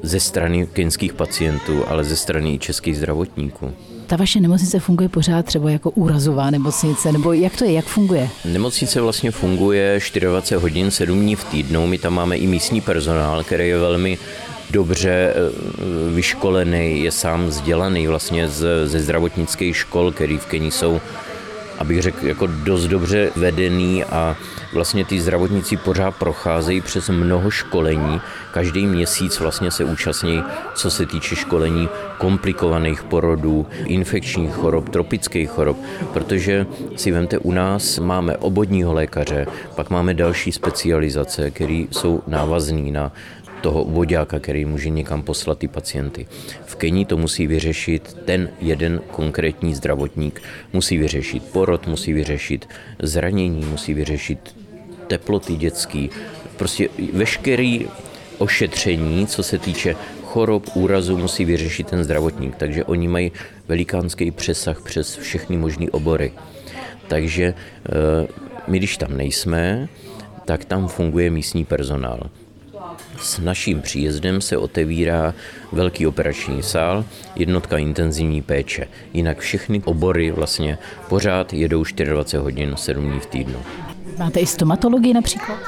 [0.03, 3.73] ze strany keňských pacientů, ale ze strany i českých zdravotníků.
[4.07, 8.29] Ta vaše nemocnice funguje pořád třeba jako úrazová nemocnice, nebo jak to je, jak funguje?
[8.45, 11.87] Nemocnice vlastně funguje 24 hodin, 7 dní v týdnu.
[11.87, 14.19] My tam máme i místní personál, který je velmi
[14.71, 15.35] dobře eh,
[16.14, 18.49] vyškolený, je sám vzdělaný vlastně
[18.85, 21.01] ze zdravotnických škol, který v Keni jsou
[21.78, 24.37] abych řekl, jako dost dobře vedený a
[24.72, 28.20] vlastně ty zdravotníci pořád procházejí přes mnoho školení.
[28.52, 30.42] Každý měsíc vlastně se účastní,
[30.74, 35.76] co se týče školení komplikovaných porodů, infekčních chorob, tropických chorob,
[36.12, 42.90] protože si vemte, u nás máme obodního lékaře, pak máme další specializace, které jsou návazné
[42.90, 43.12] na
[43.64, 46.27] toho vodáka, který může někam poslat ty pacienty.
[46.64, 50.42] V Keni to musí vyřešit ten jeden konkrétní zdravotník.
[50.72, 52.68] Musí vyřešit porod, musí vyřešit
[53.00, 54.57] zranění, musí vyřešit
[55.07, 56.11] teploty dětský,
[56.57, 57.88] prostě veškerý
[58.38, 62.57] ošetření, co se týče chorob, úrazu, musí vyřešit ten zdravotník.
[62.57, 63.33] Takže oni mají
[63.68, 66.33] velikánský přesah přes všechny možné obory.
[67.09, 68.27] Takže eh,
[68.68, 69.88] my, když tam nejsme,
[70.44, 72.29] tak tam funguje místní personál.
[73.24, 75.34] S naším příjezdem se otevírá
[75.72, 77.04] velký operační sál,
[77.37, 78.88] jednotka intenzivní péče.
[79.12, 83.58] Jinak všechny obory vlastně pořád jedou 24 hodin 7 dní v týdnu.
[84.18, 85.58] Máte i stomatologii například?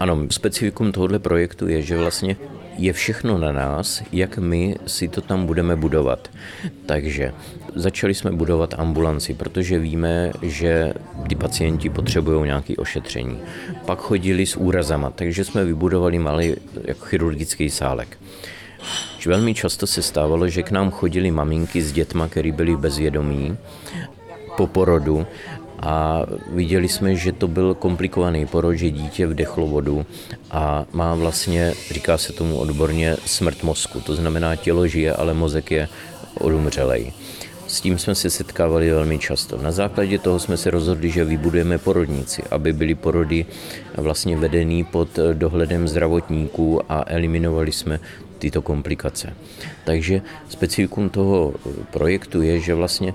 [0.00, 2.36] Ano, specifikum tohoto projektu je, že vlastně
[2.76, 6.28] je všechno na nás, jak my si to tam budeme budovat.
[6.86, 7.32] Takže
[7.74, 10.94] začali jsme budovat ambulanci, protože víme, že
[11.28, 13.38] ty pacienti potřebují nějaké ošetření.
[13.86, 16.54] Pak chodili s úrazama, takže jsme vybudovali malý
[16.84, 18.18] jako chirurgický sálek.
[19.26, 23.56] Velmi často se stávalo, že k nám chodili maminky s dětma, které byly bezvědomí
[24.56, 25.26] po porodu
[25.82, 30.06] a viděli jsme, že to byl komplikovaný porod, že dítě vdechlo vodu
[30.50, 34.00] a má vlastně, říká se tomu odborně, smrt mozku.
[34.00, 35.88] To znamená, tělo žije, ale mozek je
[36.40, 37.12] odumřelej.
[37.66, 39.56] S tím jsme se setkávali velmi často.
[39.56, 43.46] Na základě toho jsme se rozhodli, že vybudujeme porodnici, aby byly porody
[43.96, 48.00] vlastně vedený pod dohledem zdravotníků a eliminovali jsme
[48.38, 49.32] tyto komplikace.
[49.84, 51.54] Takže specifikum toho
[51.90, 53.14] projektu je, že vlastně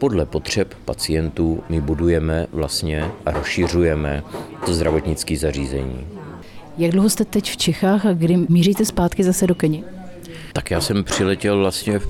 [0.00, 4.22] podle potřeb pacientů my budujeme vlastně a rozšiřujeme
[4.66, 6.06] to zdravotnické zařízení.
[6.78, 9.84] Jak dlouho jste teď v Čechách a kdy míříte zpátky zase do Keni?
[10.52, 12.00] Tak já jsem přiletěl vlastně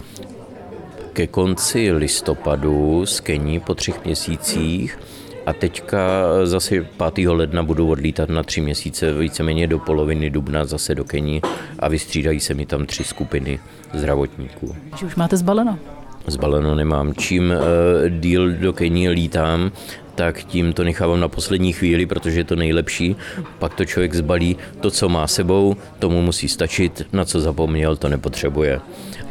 [1.12, 4.98] ke konci listopadu z Keni po třech měsících
[5.46, 7.28] a teďka zase 5.
[7.28, 11.42] ledna budu odlítat na tři měsíce, víceméně do poloviny dubna zase do Keni
[11.78, 13.60] a vystřídají se mi tam tři skupiny
[13.94, 14.76] zdravotníků.
[14.98, 15.78] Že už máte zbaleno?
[16.26, 17.14] Zbaleno nemám.
[17.14, 19.72] Čím uh, díl do Keni lítám,
[20.14, 23.16] tak tím to nechávám na poslední chvíli, protože je to nejlepší.
[23.58, 28.08] Pak to člověk zbalí, to, co má sebou, tomu musí stačit, na co zapomněl, to
[28.08, 28.80] nepotřebuje.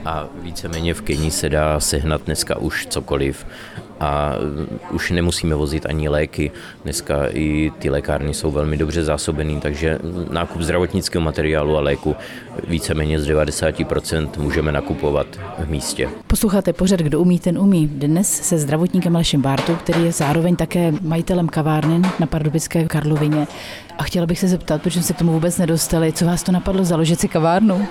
[0.05, 3.45] A víceméně v Keni se dá sehnat dneska už cokoliv
[3.99, 4.33] a
[4.91, 6.51] už nemusíme vozit ani léky.
[6.83, 9.99] Dneska i ty lékárny jsou velmi dobře zásobený, takže
[10.31, 12.15] nákup zdravotnického materiálu a léku
[12.67, 15.27] víceméně z 90% můžeme nakupovat
[15.59, 16.09] v místě.
[16.27, 17.87] Posloucháte pořad, kdo umí, ten umí.
[17.87, 23.47] Dnes se zdravotníkem Alešem Bártou, který je zároveň také majitelem kavárny na Pardubické Karlovině.
[23.97, 26.51] A chtěla bych se zeptat, proč jsme se k tomu vůbec nedostali, co vás to
[26.51, 27.87] napadlo založit si kavárnu?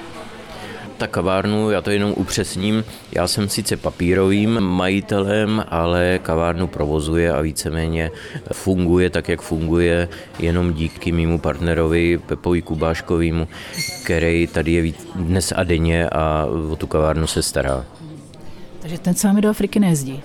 [0.98, 7.40] Ta kavárnu, já to jenom upřesním, já jsem sice papírovým majitelem, ale kavárnu provozuje a
[7.40, 8.10] víceméně
[8.52, 10.08] funguje tak, jak funguje,
[10.38, 13.48] jenom díky mému partnerovi Pepovi Kubáškovýmu,
[14.04, 17.84] který tady je dnes a denně a o tu kavárnu se stará.
[18.80, 20.22] Takže ten s vámi do Afriky nejezdí?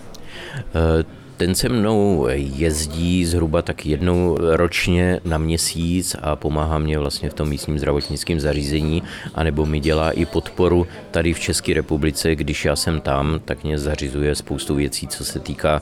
[0.57, 7.29] Eh, ten se mnou jezdí zhruba tak jednou ročně na měsíc a pomáhá mě vlastně
[7.29, 9.03] v tom místním zdravotnickém zařízení,
[9.35, 13.79] anebo mi dělá i podporu tady v České republice, když já jsem tam, tak mě
[13.79, 15.81] zařizuje spoustu věcí, co se týká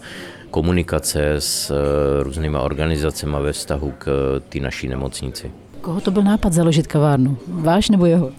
[0.52, 5.52] komunikace s eh, různýma organizacemi ve vztahu k eh, ty naší nemocnici.
[5.82, 7.38] Koho to byl nápad založit kavárnu?
[7.48, 8.32] Váš nebo jeho?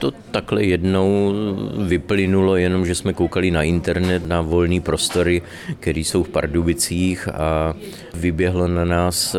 [0.00, 1.34] To takhle jednou
[1.86, 5.42] vyplynulo, jenom že jsme koukali na internet, na volné prostory,
[5.80, 7.74] které jsou v Pardubicích a
[8.14, 9.38] vyběhlo na nás eh,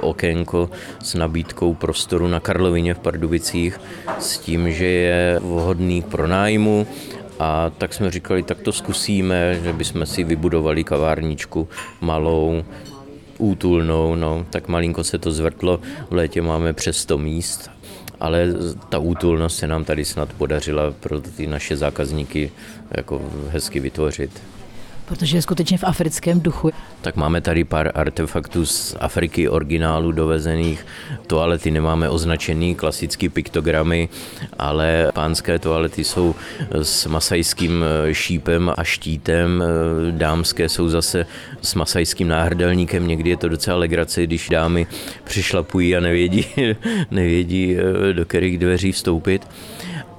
[0.00, 0.70] okénko
[1.02, 3.80] s nabídkou prostoru na Karlovině v Pardubicích
[4.18, 6.86] s tím, že je vhodný k pronájmu
[7.38, 11.68] a tak jsme říkali, tak to zkusíme, že bychom si vybudovali kavárničku
[12.00, 12.64] malou,
[13.38, 17.70] útulnou, no, tak malinko se to zvrtlo, v létě máme přes 100 míst
[18.24, 18.46] ale
[18.88, 22.52] ta útulnost se nám tady snad podařila pro ty naše zákazníky
[22.96, 24.30] jako hezky vytvořit.
[25.04, 26.70] Protože je skutečně v africkém duchu.
[27.00, 30.86] Tak máme tady pár artefaktů z Afriky originálu dovezených.
[31.26, 34.08] Toalety nemáme označený, klasický piktogramy,
[34.58, 36.34] ale pánské toalety jsou
[36.70, 39.62] s masajským eh, šípem a štítem.
[39.62, 41.26] Eh, dámské jsou zase
[41.62, 43.08] s masajským náhrdelníkem.
[43.08, 44.86] Někdy je to docela legrace, když dámy
[45.24, 46.46] přišlapují a nevědí,
[47.10, 49.46] nevědí eh, do kterých dveří vstoupit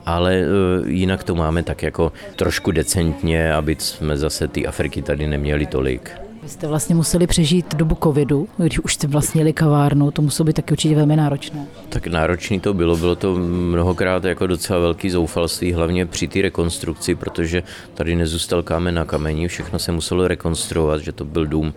[0.05, 0.45] ale e,
[0.85, 6.24] jinak to máme tak jako trošku decentně, aby jsme zase ty Afriky tady neměli tolik.
[6.45, 10.55] Vy jste vlastně museli přežít dobu covidu, když už jste vlastnili kavárnu, to muselo být
[10.55, 11.67] taky určitě velmi náročné.
[11.89, 17.15] Tak náročný to bylo, bylo to mnohokrát jako docela velký zoufalství, hlavně při té rekonstrukci,
[17.15, 21.73] protože tady nezůstal kámen na kameni, všechno se muselo rekonstruovat, že to byl dům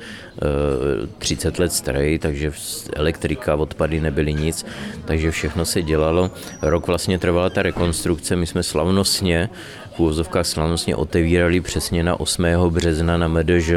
[1.19, 2.53] 30 eh, let starý, takže
[2.97, 4.67] elektrika, odpady nebyly nic,
[5.05, 6.31] takže všechno se dělalo.
[6.63, 9.51] Rok vlastně trvala ta rekonstrukce, my jsme slavnostně
[9.99, 12.45] v úvozovkách slavnostně otevírali přesně na 8.
[12.69, 13.71] března na MDŽ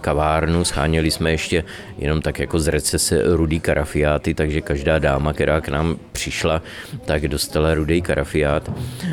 [0.00, 0.64] kavárnu.
[0.64, 1.64] Scháněli jsme ještě
[1.98, 6.62] jenom tak jako z recese rudý karafiáty, takže každá dáma, která k nám přišla,
[7.04, 8.70] tak dostala rudý karafiát.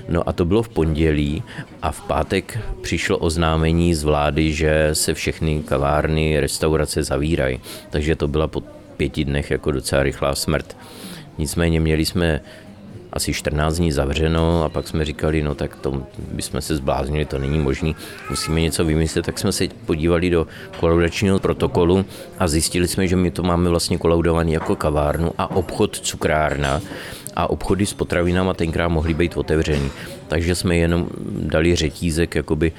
[0.10, 1.44] No a to bylo v pondělí
[1.82, 7.60] a v pátek přišlo oznámení z vlády, že se všechny kavárny, restaurace zavírají.
[7.90, 8.62] Takže to byla po
[8.98, 10.78] pěti dnech jako docela rychlá smrt.
[11.38, 12.42] Nicméně měli jsme
[13.14, 17.40] asi 14 dní zavřeno a pak jsme říkali, no tak to bychom se zbláznili, to
[17.40, 17.94] není možné,
[18.30, 20.48] musíme něco vymyslet, tak jsme se podívali do
[20.80, 22.06] kolaudačního protokolu
[22.40, 26.82] a zjistili jsme, že my to máme vlastně kolaudovaný jako kavárnu a obchod cukrárna
[27.36, 29.92] a obchody s potravinama tenkrát mohly být otevřený.
[30.28, 32.72] Takže jsme jenom dali řetízek jakoby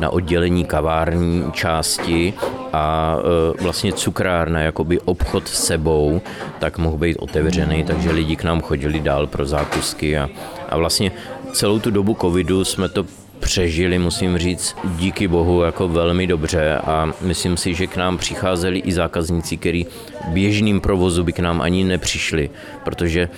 [0.00, 2.34] na oddělení kavární části
[2.72, 6.20] a e, vlastně cukrárna, jakoby obchod s sebou,
[6.58, 10.28] tak mohl být otevřený, takže lidi k nám chodili dál pro zákusky a,
[10.68, 11.12] a vlastně
[11.52, 13.04] celou tu dobu covidu jsme to
[13.40, 18.78] přežili, musím říct, díky bohu jako velmi dobře a myslím si, že k nám přicházeli
[18.78, 19.86] i zákazníci, kteří
[20.28, 22.50] běžným provozu by k nám ani nepřišli,
[22.84, 23.28] protože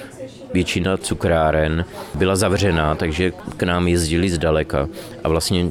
[0.53, 1.85] většina cukráren
[2.15, 4.89] byla zavřená, takže k nám jezdili zdaleka
[5.25, 5.71] a vlastně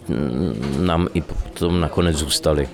[0.79, 2.69] nám i potom nakonec zůstali.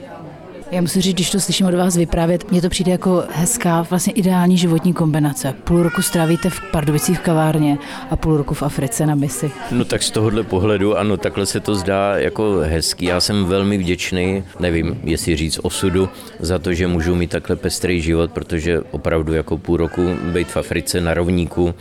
[0.71, 4.13] Já musím říct, když to slyším od vás vyprávět, mně to přijde jako hezká, vlastně
[4.13, 5.53] ideální životní kombinace.
[5.63, 7.77] Půl roku strávíte v Pardubicích v kavárně
[8.09, 9.51] a půl roku v Africe na misi.
[9.71, 13.05] No tak z tohohle pohledu, ano, takhle se to zdá jako hezký.
[13.05, 18.01] Já jsem velmi vděčný, nevím, jestli říct osudu, za to, že můžu mít takhle pestrý
[18.01, 20.01] život, protože opravdu jako půl roku
[20.33, 21.75] být v Africe na rovníku,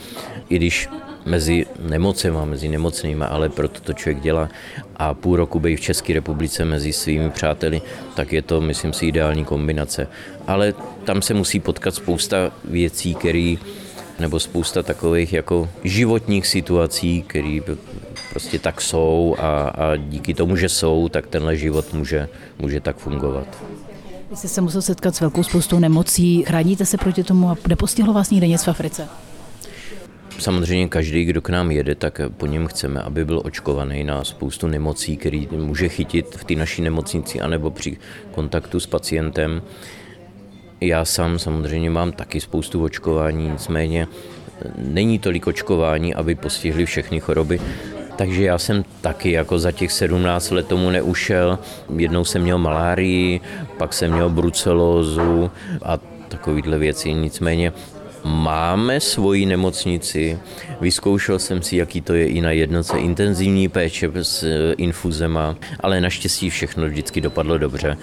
[0.48, 0.88] i když
[1.24, 4.48] mezi nemocema, mezi nemocnými, ale proto to člověk dělá
[4.96, 7.82] a půl roku být v České republice mezi svými přáteli,
[8.16, 10.08] tak je to, myslím si, ideální kombinace.
[10.46, 13.56] Ale tam se musí potkat spousta věcí, které
[14.18, 17.58] nebo spousta takových jako životních situací, které
[18.30, 22.96] prostě tak jsou a, a díky tomu, že jsou, tak tenhle život může, může tak
[22.96, 23.46] fungovat.
[24.30, 26.42] Vy jste se musel setkat s velkou spoustou nemocí.
[26.42, 29.08] Chráníte se proti tomu a nepostihlo vás nikde nic v Africe?
[30.38, 34.66] Samozřejmě každý, kdo k nám jede, tak po něm chceme, aby byl očkovaný na spoustu
[34.66, 37.96] nemocí, který může chytit v té naší nemocnici anebo při
[38.32, 39.62] kontaktu s pacientem.
[40.80, 44.08] Já sám samozřejmě mám taky spoustu očkování, nicméně
[44.78, 47.60] není tolik očkování, aby postihli všechny choroby.
[48.16, 51.58] Takže já jsem taky jako za těch 17 let tomu neušel.
[51.96, 53.40] Jednou jsem měl malárii,
[53.78, 55.50] pak jsem měl brucelózu
[55.82, 57.12] a takovýhle věci.
[57.12, 57.72] Nicméně
[58.24, 60.38] Máme svoji nemocnici,
[60.80, 66.00] vyzkoušel jsem si, jaký to je i na jednoce intenzivní péče s eh, infuzema, ale
[66.00, 67.96] naštěstí všechno vždycky dopadlo dobře.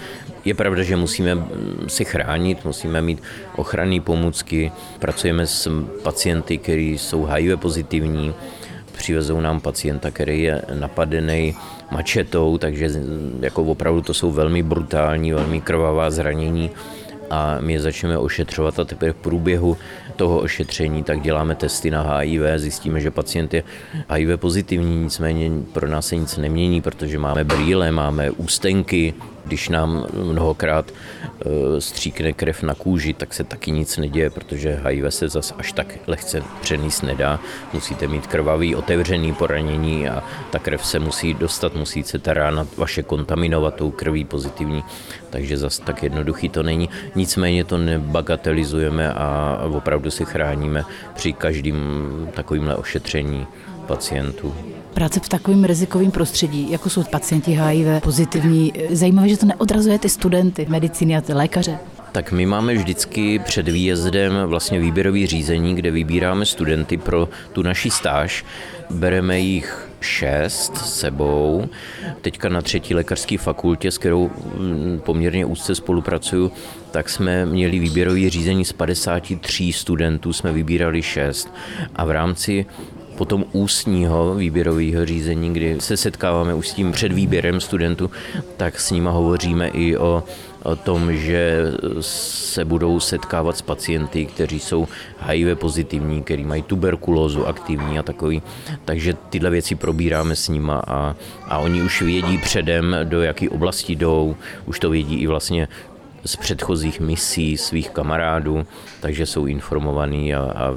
[0.46, 3.22] Je pravda, že musíme mm, si chránit, musíme mít
[3.56, 8.34] ochranné pomůcky, pracujeme s pacienty, kteří jsou HIV pozitivní,
[8.92, 11.56] přivezou nám pacienta, který je napadený
[11.92, 12.90] mačetou, takže
[13.40, 16.70] jako opravdu to jsou velmi brutální, velmi krvavá zranění.
[17.30, 19.78] A my je začneme ošetřovat a teprve v průběhu
[20.16, 23.64] toho ošetření tak děláme testy na HIV, zjistíme, že pacient je
[24.10, 29.14] HIV pozitivní, nicméně pro nás se nic nemění, protože máme brýle, máme ústenky,
[29.46, 35.14] když nám mnohokrát eh, stříkne krev na kůži, tak se taky nic neděje, protože HIV
[35.14, 37.40] se zas až tak lehce přenést nedá.
[37.74, 42.68] Musíte mít krvavý, otevřený poranění a ta krev se musí dostat, musí se ta rána
[42.78, 44.84] vaše kontaminovat tou krví pozitivní,
[45.30, 46.90] takže zas tak jednoduchý to není.
[47.16, 51.78] Nicméně to nebagatelizujeme a opravdu si chráníme při každém
[52.34, 53.48] takovémhle ošetření
[53.88, 54.81] pacientů.
[54.94, 60.10] Práce v takovém rizikovém prostředí, jako jsou pacienti HIV pozitivní, zajímavé, že to neodrazuje ty
[60.10, 61.80] studenty medicíny a ty lékaře.
[62.12, 67.92] Tak my máme vždycky před výjezdem vlastně výběrový řízení, kde vybíráme studenty pro tu naši
[67.92, 68.46] stáž.
[68.90, 71.70] Bereme jich šest sebou.
[72.22, 76.52] Teďka na třetí lékařské fakultě, s kterou mm, poměrně úzce spolupracuju,
[76.92, 81.54] tak jsme měli výběrový řízení z 53 studentů, jsme vybírali šest.
[81.96, 82.66] A v rámci
[83.22, 88.12] potom ústního výběrového řízení, kdy se setkáváme už s tím před výběrem studentů,
[88.58, 90.24] tak s nima hovoříme i o
[90.64, 91.64] o tom, že
[92.02, 94.88] se budou setkávat s pacienty, kteří jsou
[95.20, 98.42] HIV pozitivní, kteří mají tuberkulózu aktivní a takový.
[98.86, 101.16] Takže tyhle věci probíráme s nima a,
[101.48, 104.36] a oni už vědí předem, do jaké oblasti jdou,
[104.66, 105.68] už to vědí i vlastně
[106.26, 108.66] z předchozích misí svých kamarádů,
[109.00, 110.74] takže jsou informovaní a, a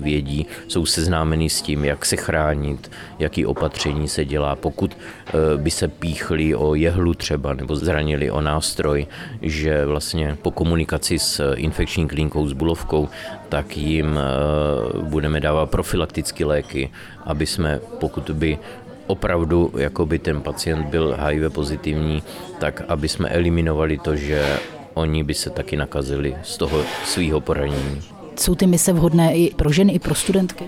[0.00, 4.56] vědí, jsou seznámeni s tím, jak se chránit, jaký opatření se dělá.
[4.56, 9.06] Pokud eh, by se píchli o jehlu třeba nebo zranili o nástroj,
[9.42, 13.08] že vlastně po komunikaci s infekční klinikou s bulovkou,
[13.48, 16.90] tak jim eh, budeme dávat profilaktické léky,
[17.24, 18.58] aby jsme, pokud by
[19.06, 22.22] opravdu jako by ten pacient byl HIV pozitivní,
[22.58, 24.58] tak aby jsme eliminovali to, že
[24.98, 28.02] oni by se taky nakazili z toho svého poranění.
[28.36, 30.64] Jsou ty mise vhodné i pro ženy, i pro studentky?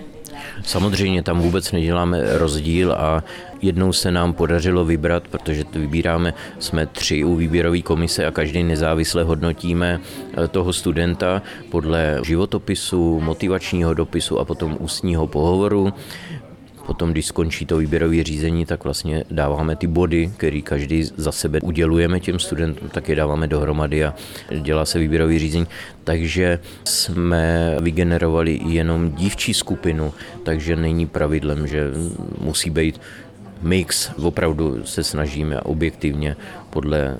[0.63, 3.23] Samozřejmě tam vůbec neděláme rozdíl a
[3.61, 9.23] jednou se nám podařilo vybrat, protože vybíráme, jsme tři u výběrové komise a každý nezávisle
[9.23, 9.99] hodnotíme
[10.43, 15.93] eh, toho studenta podle životopisu, motivačního dopisu a potom ústního pohovoru.
[16.85, 21.59] Potom, když skončí to výběrové řízení, tak vlastně dáváme ty body, které každý za sebe
[21.61, 24.13] udělujeme těm studentům, tak je dáváme dohromady a
[24.59, 25.67] dělá se výběrové řízení.
[26.03, 30.13] Takže jsme vygenerovali jenom dívčí skupinu,
[30.43, 31.91] takže není pravidlem, že
[32.41, 33.01] musí být
[33.61, 34.11] mix.
[34.23, 36.35] Opravdu se snažíme objektivně
[36.69, 37.17] podle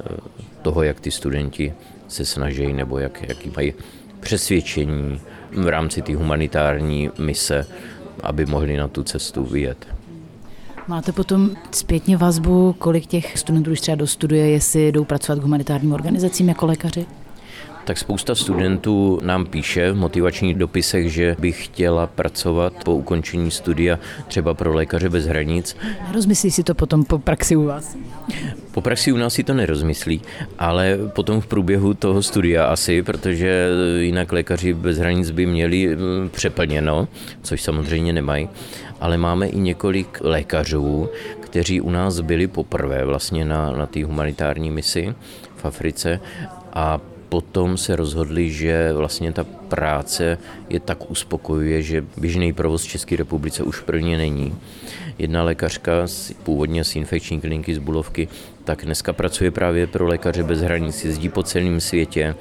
[0.62, 1.74] toho, jak ty studenti
[2.08, 3.74] se snaží nebo jak, jaký mají
[4.20, 5.20] přesvědčení
[5.52, 7.68] v rámci té humanitární mise
[8.24, 9.88] aby mohli na tu cestu vyjet.
[10.88, 15.94] Máte potom zpětně vazbu, kolik těch studentů už třeba dostuduje, jestli jdou pracovat k humanitárním
[15.94, 17.06] organizacím jako lékaři?
[17.86, 24.00] Tak spousta studentů nám píše v motivačních dopisech, že by chtěla pracovat po ukončení studia
[24.28, 25.78] třeba pro lékaře bez hranic.
[26.08, 27.98] Nerozmyslí si to potom po praxi u vás?
[28.72, 30.22] Po praxi u nás si to nerozmyslí,
[30.60, 33.70] ale potom v průběhu toho studia asi, protože
[34.00, 37.08] jinak lékaři bez hranic by měli mm, přeplněno,
[37.42, 38.50] což samozřejmě nemají.
[39.00, 41.10] Ale máme i několik lékařů,
[41.40, 45.14] kteří u nás byli poprvé vlastně na, na té humanitární misi
[45.56, 46.20] v Africe
[46.74, 47.00] a
[47.32, 50.38] potom se rozhodli, že vlastně ta práce
[50.70, 54.56] je tak uspokojuje, že běžný provoz v České republice už pro ně není.
[55.20, 55.92] Jedna lékařka,
[56.44, 58.28] původně z infekční kliniky z Bulovky,
[58.64, 62.36] tak dneska pracuje právě pro lékaře bez hranic, jezdí po celém světě.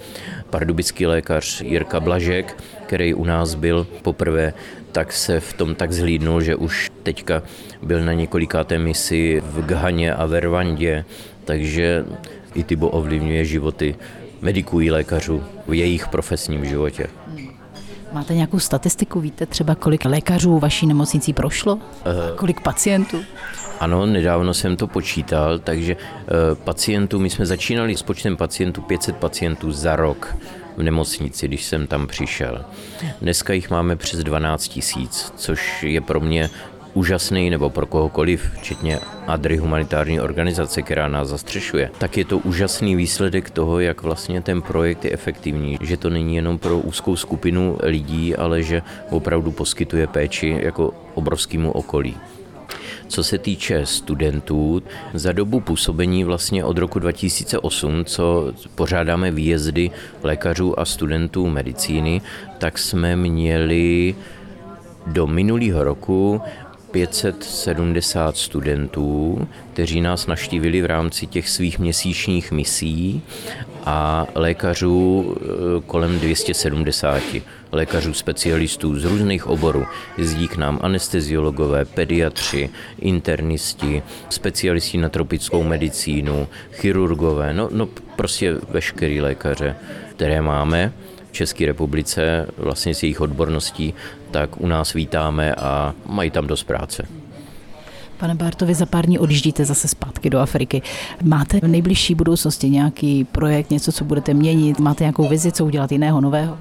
[0.51, 4.53] Pardubický lékař Jirka Blažek, který u nás byl poprvé,
[4.93, 7.43] tak se v tom tak zhlídnul, že už teďka
[7.83, 11.05] byl na několikáté misi v Ghaně a ve Rwandě,
[11.45, 12.05] takže
[12.55, 13.95] i Tybo ovlivňuje životy
[14.43, 17.07] mediků i lékařů v jejich profesním životě.
[18.13, 19.21] Máte nějakou statistiku?
[19.21, 21.75] Víte třeba, kolik lékařů vaší nemocnicí prošlo?
[21.75, 21.83] Uh,
[22.37, 23.25] kolik pacientů?
[23.81, 29.17] Ano, nedávno jsem to počítal, takže uh, pacientů, my jsme začínali s počtem pacientů 500
[29.17, 30.37] pacientů za rok
[30.77, 32.65] v nemocnici, když jsem tam přišel.
[33.21, 36.51] Dneska jich máme přes 12 tisíc, což je pro mě
[36.95, 42.97] úžasný, nebo pro kohokoliv, včetně ADRY humanitární organizace, která nás zastřešuje, tak je to úžasný
[42.97, 47.79] výsledek toho, jak vlastně ten projekt je efektivní, že to není jenom pro úzkou skupinu
[47.83, 52.17] lidí, ale že opravdu poskytuje péči jako obrovskému okolí.
[53.09, 54.83] Co se týče studentů,
[55.15, 59.91] za dobu působení vlastně od roku 2008, co pořádáme výjezdy
[60.23, 62.23] lékařů a studentů medicíny,
[62.59, 64.15] tak jsme měli
[65.07, 66.43] do minulého roku
[66.91, 73.23] 570 studentů, kteří nás naštívili v rámci těch svých měsíčních misí
[73.85, 75.45] a lékařů eh,
[75.87, 77.23] kolem 270
[77.73, 79.87] lékařů specialistů z různých oborů.
[80.19, 89.21] Jezdí k nám anesteziologové, pediatři, internisti, specialisti na tropickou medicínu, chirurgové, no, no prostě veškerý
[89.21, 89.77] lékaře,
[90.17, 90.93] které máme
[91.33, 93.95] České republice vlastně s jejich odborností,
[94.31, 97.07] tak u nás vítáme a mají tam dost práce.
[98.19, 100.83] Pane Bartovi, za pár dní odjíždíte zase zpátky do Afriky.
[101.23, 104.81] Máte v nejbližší budoucnosti nějaký projekt, něco, co budete měnit?
[104.81, 106.59] Máte nějakou vizi, co udělat jiného, nového?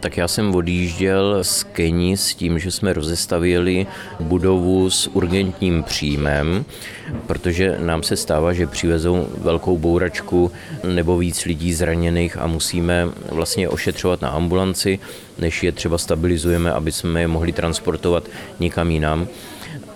[0.00, 3.86] Tak já jsem odjížděl z Keni s tím, že jsme rozestavili
[4.20, 6.64] budovu s urgentním příjmem,
[7.26, 10.52] protože nám se stává, že přivezou velkou bouračku
[10.84, 14.98] nebo víc lidí zraněných a musíme vlastně ošetřovat na ambulanci,
[15.38, 18.28] než je třeba stabilizujeme, aby jsme je mohli transportovat
[18.60, 19.28] někam jinam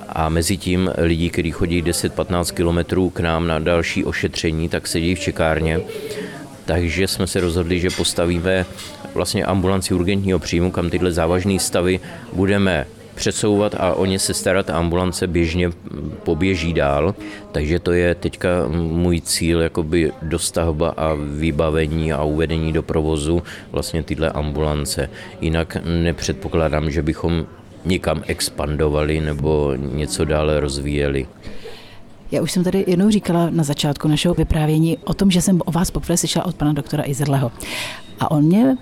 [0.08, 5.14] a mezi tím lidi, kteří chodí 10-15 kilometrů k nám na další ošetření, tak sedí
[5.14, 5.80] v čekárně.
[6.70, 8.66] Takže jsme se rozhodli, že postavíme
[9.14, 12.00] vlastně ambulanci urgentního příjmu, kam tyhle závažné stavy
[12.32, 14.70] budeme přesouvat a o ně se starat.
[14.70, 15.70] Ambulance běžně
[16.22, 17.14] poběží dál,
[17.52, 23.42] takže to je teďka můj cíl, jakoby dostavba a vybavení a uvedení do provozu
[23.72, 25.10] vlastně tyhle ambulance.
[25.40, 27.46] Jinak nepředpokládám, že bychom
[27.84, 31.26] někam expandovali nebo něco dále rozvíjeli.
[32.30, 35.72] Já už jsem tady jednou říkala na začátku našeho vyprávění o tom, že jsem o
[35.72, 37.52] vás poprvé slyšela od pana doktora Izerleho.
[38.20, 38.76] A on mě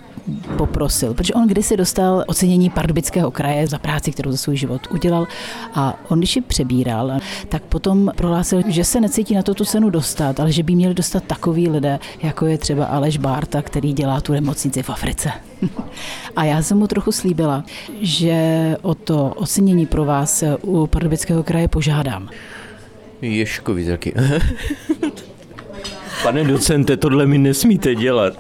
[0.57, 5.27] poprosil, protože on kdysi dostal ocenění Pardubického kraje za práci, kterou za svůj život udělal
[5.75, 7.13] a on když ji přebíral,
[7.49, 10.95] tak potom prohlásil, že se necítí na to tu cenu dostat, ale že by měli
[10.95, 15.31] dostat takový lidé, jako je třeba Aleš Bárta, který dělá tu nemocnici v Africe.
[16.37, 17.65] A já jsem mu trochu slíbila,
[18.01, 22.29] že o to ocenění pro vás u Pardubického kraje požádám.
[23.23, 24.15] Ješkovi taky.
[26.23, 28.33] Pane docente, tohle mi nesmíte dělat.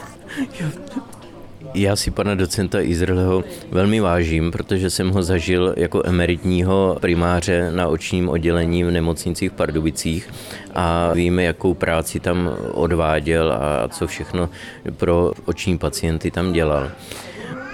[1.74, 7.89] Já si pana docenta Izraelho velmi vážím, protože jsem ho zažil jako emeritního primáře na
[7.89, 10.29] očním oddělení v nemocnicích v Pardubicích
[10.74, 14.51] a víme, jakou práci tam odváděl a co všechno
[14.97, 16.91] pro oční pacienty tam dělal.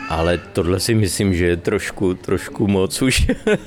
[0.09, 3.27] Ale tohle si myslím, že je trošku, trošku moc už.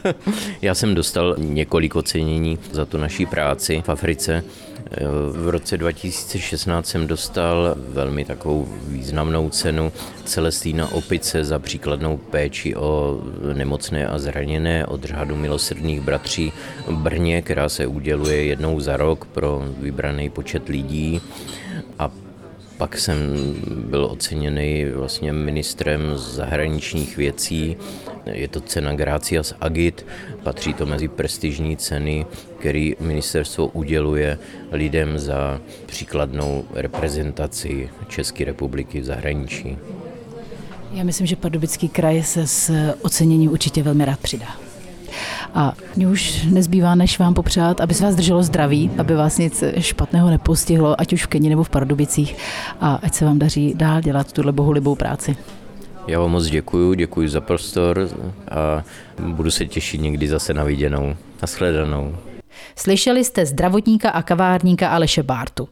[0.61, 4.43] Já jsem dostal několik ocenění za tu naší práci v Africe.
[5.31, 9.91] V roce 2016 jsem dostal velmi takovou významnou cenu
[10.25, 13.21] Celestína Opice za příkladnou péči o
[13.53, 16.53] nemocné a zraněné od řádu milosrdných bratří
[16.91, 21.21] Brně, která se uděluje jednou za rok pro vybraný počet lidí.
[21.99, 22.11] A
[22.77, 23.17] pak jsem
[23.67, 27.77] byl oceněný vlastně ministrem zahraničních věcí.
[28.25, 30.05] Je to cena Gracias Agit,
[30.43, 32.25] patří to mezi prestižní ceny,
[32.59, 34.39] který ministerstvo uděluje
[34.71, 39.77] lidem za příkladnou reprezentaci České republiky v zahraničí.
[40.91, 44.66] Já myslím, že Pardubický kraj se s oceněním určitě velmi rád přidá.
[45.53, 49.63] A mě už nezbývá, než vám popřát, aby se vás drželo zdraví, aby vás nic
[49.79, 52.35] špatného nepostihlo, ať už v Keni nebo v Pardubicích
[52.81, 55.37] a ať se vám daří dál dělat tuhle bohulibou práci.
[56.07, 58.09] Já vám moc děkuji, děkuji za prostor
[58.51, 58.83] a
[59.19, 61.15] budu se těšit někdy zase na viděnou.
[61.41, 62.17] Naschledanou.
[62.75, 65.69] Slyšeli jste zdravotníka a kavárníka Aleše Bártu.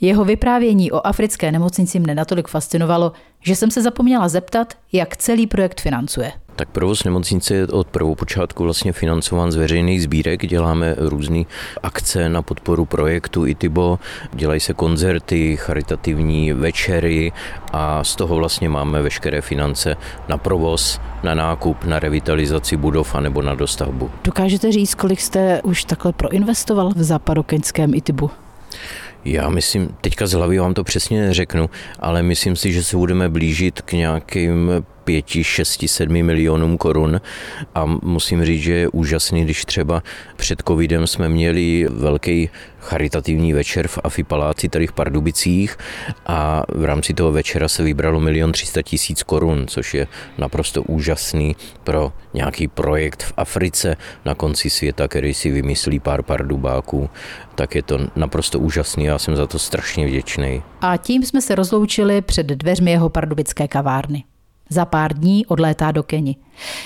[0.00, 5.46] Jeho vyprávění o africké nemocnici mne natolik fascinovalo, že jsem se zapomněla zeptat, jak celý
[5.46, 6.32] projekt financuje.
[6.56, 10.46] Tak provoz nemocnice je od prvopočátku vlastně financován z veřejných sbírek.
[10.46, 11.44] Děláme různé
[11.82, 13.98] akce na podporu projektu ITIBO,
[14.32, 17.32] dělají se koncerty, charitativní večery
[17.72, 19.96] a z toho vlastně máme veškeré finance
[20.28, 24.10] na provoz, na nákup, na revitalizaci budov a nebo na dostavbu.
[24.24, 28.30] Dokážete říct, kolik jste už takhle proinvestoval v západokeňském ITIBu?
[29.24, 33.28] Já myslím, teďka z hlavy vám to přesně neřeknu, ale myslím si, že se budeme
[33.28, 34.70] blížit k nějakým
[35.04, 37.20] pěti, šesti, sedmi milionům korun
[37.74, 40.02] a musím říct, že je úžasný, když třeba
[40.36, 42.50] před covidem jsme měli velký
[42.84, 45.76] charitativní večer v Afi Paláci tady v Pardubicích
[46.26, 50.06] a v rámci toho večera se vybralo milion třista tisíc korun, což je
[50.38, 57.10] naprosto úžasný pro nějaký projekt v Africe na konci světa, který si vymyslí pár pardubáků,
[57.54, 60.62] tak je to naprosto úžasný, já jsem za to strašně vděčný.
[60.80, 64.24] A tím jsme se rozloučili před dveřmi jeho pardubické kavárny.
[64.70, 66.36] Za pár dní odlétá do Keni.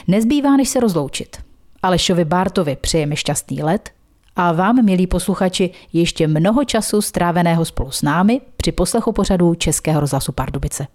[0.08, 1.36] Nezbývá, než se rozloučit.
[1.82, 3.90] Alešovi Bártovi přejeme šťastný let
[4.36, 10.00] a vám, milí posluchači, ještě mnoho času stráveného spolu s námi při poslechu pořadu Českého
[10.00, 10.86] rozhlasu Pardubice.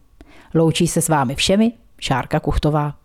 [0.53, 3.02] Loučí se s vámi všemi Šárka Kuchtová.